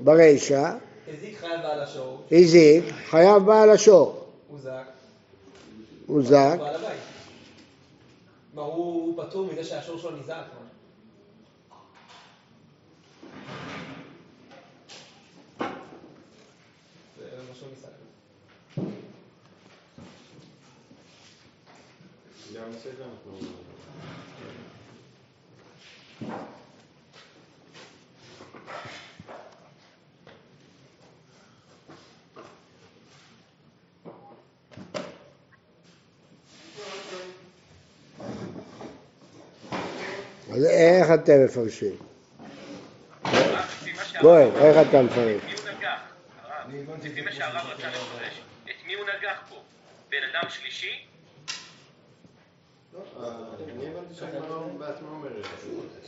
ברישא, 0.00 0.76
הזיק 1.08 1.38
חייב 1.38 1.60
בעל 1.62 1.80
השור, 1.80 2.22
הזיק, 2.32 2.84
חייב 3.10 3.42
בעל 3.42 3.70
השור. 3.70 4.26
הוזק, 4.48 4.70
הוזק, 6.06 6.56
בעל 6.58 6.74
הבית. 6.74 7.00
מה, 8.54 8.62
הוא 8.62 8.74
הוא 9.16 9.24
פטור 9.24 9.46
מזה 9.52 9.64
שהשור 9.64 9.98
שלו 9.98 10.10
נזעק? 10.10 10.36
מה? 10.36 10.64
זה 17.18 17.24
מה 17.48 17.54
שהוא 17.54 17.68
ניסה. 17.74 17.88
גם 22.64 22.70
בסדר 22.72 23.04
אנחנו... 23.04 23.38
אז 40.52 40.64
איך 40.64 41.10
אתם 41.14 41.44
מפרשים? 41.44 41.96
כהן, 44.20 44.50
איך 44.56 44.88
אתה 44.88 45.02
מפרש? 45.02 45.42
לפי 47.04 47.20
מה 47.20 47.32
שהרב 47.32 47.66
רצה 47.66 47.88
לפרש, 47.88 48.40
את 48.64 48.86
מי 48.86 48.94
הוא 48.94 49.04
נגח 49.04 49.42
פה? 49.48 49.62
בן 50.10 50.18
אדם 50.32 50.50
שלישי? 50.50 51.06
אה, 52.96 53.28
אני 53.64 53.88
הבנתי 53.88 54.03
שהגמרא 54.18 54.58
בעצמה 54.78 55.08
אומרת, 55.10 55.32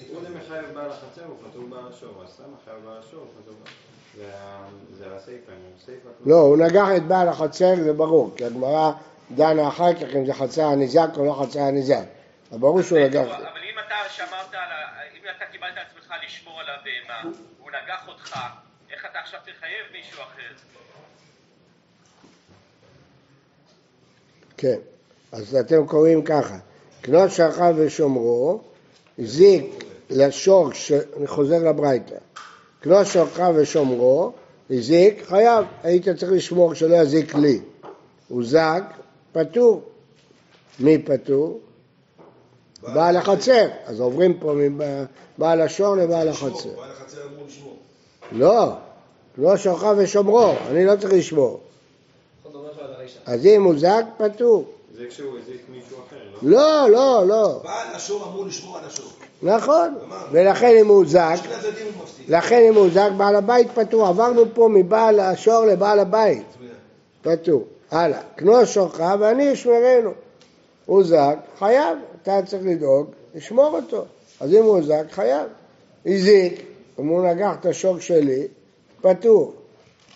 הוא 0.08 0.20
זה 0.22 0.28
מחייב 0.38 0.74
בעל 0.74 0.90
החצר, 0.90 1.24
הוא 1.24 1.36
פטור 1.50 1.62
בעל 1.68 1.92
השור, 1.92 2.22
אז 2.24 2.30
סתם 2.30 2.44
מחייב 2.62 2.84
בעל 2.84 2.98
השור, 2.98 3.20
הוא 3.20 3.28
פטור 3.42 3.54
בעל... 3.64 3.72
זה 4.16 4.34
ה- 4.34 4.68
זה 4.98 5.06
על 5.06 5.14
הסיפא, 5.14 5.50
אני 5.50 5.70
הסיפא... 5.82 6.08
לא, 6.26 6.36
הוא 6.40 6.56
נגח 6.56 6.88
את 6.96 7.02
בעל 7.02 7.28
החצר, 7.28 7.74
זה 7.84 7.92
ברור, 7.92 8.32
כי 8.36 8.44
הגמרא 8.44 8.92
דנה 9.34 9.68
אחר 9.68 9.94
כך 9.94 10.14
אם 10.16 10.26
זה 10.26 10.34
חצר 10.34 10.64
הניזק 10.66 11.08
או 11.16 11.24
לא 11.26 11.44
חצר 11.46 11.60
הניזק. 11.60 12.04
אבל 12.50 12.58
ברור 12.58 12.82
שהוא 12.82 12.98
נגח. 12.98 13.26
אבל 13.26 13.36
אם 13.72 13.78
אתה 13.86 13.94
שמרת 14.10 14.54
על 14.54 14.70
ה... 14.70 15.02
אם 15.14 15.22
אתה 15.36 15.44
קיבלת 15.52 15.72
על 15.76 15.82
עצמך 15.90 16.14
לשמור 16.26 16.60
על 16.60 16.66
הבהמה, 16.68 17.32
הוא 17.60 17.70
נגח 17.70 18.08
אותך, 18.08 18.36
איך 18.90 19.06
אתה 19.10 19.18
עכשיו 19.18 19.40
תחייב 19.40 19.86
מישהו 19.92 20.22
אחר? 20.22 20.54
כן. 24.56 24.76
אז 25.32 25.54
אתם 25.56 25.86
קוראים 25.86 26.24
ככה, 26.24 26.56
קנות 27.06 27.30
שכב 27.30 27.74
ושומרו, 27.76 28.60
הזיק 29.18 29.84
לשור, 30.10 30.72
ש... 30.72 30.92
אני 30.92 31.26
חוזר 31.26 31.58
לברייתא, 31.58 32.16
קנות 32.80 33.06
שכב 33.06 33.52
ושומרו, 33.56 34.32
הזיק, 34.70 35.24
חייב, 35.26 35.64
היית 35.82 36.08
צריך 36.08 36.32
לשמור 36.32 36.74
שלא 36.74 36.96
יזיק 36.96 37.34
לי. 37.34 37.60
הוזק, 38.28 38.82
פטור. 39.32 39.82
מי 40.80 40.98
פטור? 40.98 41.60
בעל 42.82 43.16
החצר. 43.16 43.68
אז 43.84 44.00
עוברים 44.00 44.38
פה 44.38 44.54
מבעל 44.56 45.60
השור 45.60 45.96
לבעל 45.96 46.28
החצר. 46.28 46.68
בעל 46.76 46.90
החצר 46.90 47.18
אמור 47.26 47.44
לשמור. 47.48 47.76
לא, 48.32 48.72
לא 49.38 49.56
שורך 49.56 49.84
ושומרו, 49.98 50.52
אני 50.70 50.84
לא 50.84 50.96
צריך 50.96 51.12
לשמור. 51.12 51.60
אז 53.26 53.46
אם 53.46 53.64
הוזק, 53.64 54.04
פטור. 54.18 54.75
זה 54.96 55.06
כשהוא 55.08 55.38
הזיק 55.38 55.60
מישהו 55.68 55.96
אחר, 56.08 56.16
לא? 56.42 56.50
לא, 56.50 56.90
לא, 56.90 57.26
לא. 57.26 57.60
בעל 57.64 57.94
השור 57.94 58.24
אמור 58.28 58.46
לשמור 58.46 58.78
על 58.78 58.84
השור. 58.84 59.06
נכון. 59.42 59.94
ולכן 60.32 60.76
אם 60.80 60.86
הוא 60.86 60.96
הוזק. 60.96 61.34
לכן 62.28 62.62
אם 62.68 62.74
הוא 62.74 62.84
הוזק, 62.84 63.08
בעל 63.16 63.36
הבית 63.36 63.66
פטור. 63.74 64.06
עברנו 64.06 64.42
פה 64.54 64.68
מבעל 64.72 65.20
השור 65.20 65.64
לבעל 65.64 65.98
הבית. 65.98 66.46
פטור. 67.22 67.64
הלאה. 67.90 68.20
קנו 68.36 68.66
שורך 68.66 69.00
ואני 69.20 69.52
אשמרנו. 69.52 70.10
הוא 70.86 71.04
זק, 71.04 71.36
חייב. 71.58 71.98
אתה 72.22 72.40
צריך 72.46 72.62
לדאוג, 72.66 73.06
לשמור 73.34 73.76
אותו. 73.76 74.04
אז 74.40 74.54
אם 74.54 74.62
הוא 74.62 74.82
זק, 74.82 75.04
חייב. 75.10 75.46
הזיק, 76.06 76.62
אם 76.98 77.06
הוא 77.06 77.26
נגח 77.26 77.54
את 77.60 77.66
השור 77.66 77.98
שלי, 77.98 78.46
פטור. 79.00 79.54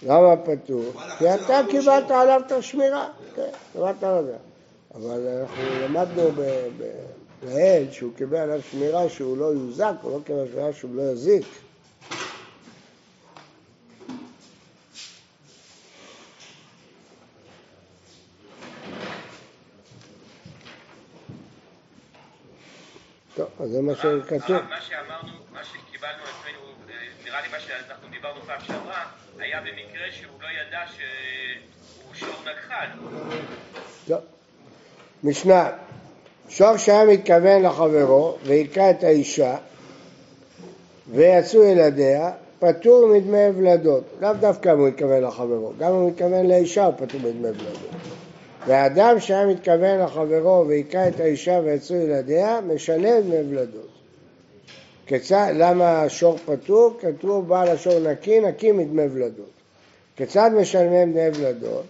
למה 0.02 0.36
פטור? 0.36 0.84
כי 1.18 1.34
אתה 1.34 1.60
קיבלת 1.70 2.10
עליו 2.10 2.42
את 2.46 2.52
השמירה. 2.52 3.08
כן, 3.36 3.42
קיבלת 3.72 4.02
עליו. 4.02 4.49
אבל 4.94 5.28
אנחנו 5.40 5.62
למדנו 5.84 6.32
ב- 6.32 6.68
ב- 6.78 7.06
לעיל 7.42 7.90
שהוא 7.92 8.12
קיבל 8.16 8.36
עליו 8.36 8.60
שמירה 8.70 9.08
שהוא 9.08 9.38
לא 9.38 9.44
יוזק, 9.44 9.92
הוא 10.02 10.12
לא 10.18 10.24
קיבל 10.24 10.46
שמירה 10.52 10.72
שהוא 10.72 10.94
לא 10.96 11.02
יזיק. 11.02 11.46
טוב, 23.36 23.48
אז 23.60 23.70
זה 23.70 23.82
מה 23.82 23.92
שכתוב. 23.94 24.56
הרב, 24.56 24.68
מה 24.68 24.80
שאמרנו, 24.80 25.32
מה 25.52 25.64
שקיבלנו 25.64 26.22
אצלנו, 26.22 26.60
אה, 26.90 26.94
נראה 27.24 27.40
לי 27.42 27.48
מה 27.48 27.60
שאנחנו 27.60 28.08
דיברנו 28.08 28.40
פעם 28.42 28.60
שעברה, 28.66 29.04
היה 29.38 29.60
במקרה 29.60 30.12
שהוא 30.12 30.42
לא 30.42 30.46
ידע 30.48 30.80
שהוא 30.86 32.14
שור 32.14 32.34
נגחן. 32.44 32.90
משנה, 35.24 35.70
שור 36.48 36.76
שהיה 36.76 37.04
מתכוון 37.04 37.62
לחברו 37.62 38.34
והיכה 38.44 38.90
את 38.90 39.04
האישה 39.04 39.56
ויצאו 41.10 41.62
ילדיה, 41.62 42.30
פטור 42.58 43.06
מדמי 43.06 43.48
ולדות. 43.56 44.04
לאו 44.20 44.32
דווקא 44.40 44.72
אם 44.72 44.78
הוא 44.78 44.88
התכוון 44.88 45.22
לחברו, 45.22 45.72
גם 45.78 45.92
אם 45.92 45.96
הוא 45.96 46.10
מתכוון 46.10 46.46
לאישה 46.46 46.84
הוא 46.84 46.94
פטור 46.96 47.20
מדמי 47.20 47.48
ולדות. 47.48 47.78
והאדם 48.66 49.20
שהיה 49.20 49.46
מתכוון 49.46 50.00
לחברו 50.00 50.64
והיכה 50.68 51.08
את 51.08 51.20
האישה 51.20 51.60
ויצאו 51.64 51.96
ילדיה, 51.96 52.60
משלם 52.60 53.20
דמי 53.22 53.36
ולדות. 53.50 53.88
כיצד, 55.06 55.52
למה 55.54 56.02
השור 56.02 56.36
פטור? 56.36 56.96
כתוב 57.00 57.48
בעל 57.48 57.68
השור 57.68 57.98
נקי, 57.98 58.40
נקי 58.40 58.72
מדמי 58.72 59.02
ולדות. 59.12 59.50
כיצד 60.16 60.50
משלמים 60.56 61.12
דמי 61.12 61.28
ולדות? 61.34 61.84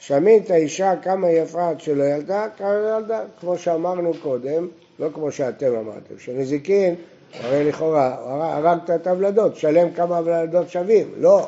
שמים 0.00 0.42
את 0.42 0.50
האישה 0.50 0.92
כמה 1.02 1.30
יפה 1.30 1.68
עד 1.68 1.80
שלא 1.80 2.04
ילדה, 2.04 2.46
כמה 2.58 2.74
לא 2.74 2.96
ילדה, 2.96 3.20
כמו 3.40 3.58
שאמרנו 3.58 4.12
קודם, 4.22 4.68
לא 4.98 5.08
כמו 5.14 5.32
שאתם 5.32 5.76
אמרתם, 5.76 6.18
שנזיקין, 6.18 6.94
הרי 7.40 7.64
לכאורה, 7.64 8.06
הר- 8.18 8.68
הרגת 8.68 8.90
את 8.90 9.06
הוולדות, 9.06 9.56
שלם 9.56 9.90
כמה 9.90 10.18
הוולדות 10.18 10.70
שווים, 10.70 11.12
לא, 11.18 11.46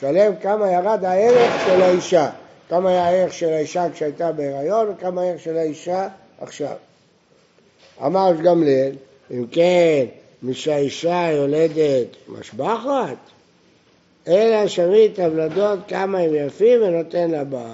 שלם 0.00 0.32
כמה 0.42 0.72
ירד 0.72 1.04
הערך 1.04 1.66
של 1.66 1.82
האישה, 1.82 2.30
כמה 2.68 2.90
היה 2.90 3.04
הערך 3.06 3.32
של 3.32 3.48
האישה 3.52 3.86
כשהייתה 3.92 4.32
בהיריון 4.32 4.86
וכמה 4.90 5.22
הערך 5.22 5.40
של 5.40 5.56
האישה 5.56 6.08
עכשיו. 6.40 6.76
אמר 8.06 8.32
גמליאל, 8.44 8.92
אם 9.30 9.46
כן, 9.50 10.04
משהאישה 10.42 11.28
יולדת 11.32 12.06
משבחת, 12.28 13.16
אלא 14.28 14.68
שמי 14.68 15.06
את 15.06 15.18
הוולדות 15.18 15.78
כמה 15.88 16.18
הם 16.18 16.34
יפים 16.34 16.82
ונותן 16.82 17.30
לבעל. 17.30 17.72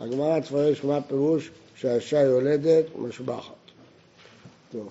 הגמרא 0.00 0.40
תפרש 0.40 0.84
מה 0.84 0.96
הפירוש 0.96 1.50
שהאישה 1.74 2.20
יולדת 2.20 2.84
משבחת. 2.96 3.52
טוב, 4.72 4.88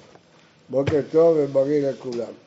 בוקר 0.70 1.00
טוב 1.12 1.38
ובריא 1.40 1.90
לכולם. 1.90 2.47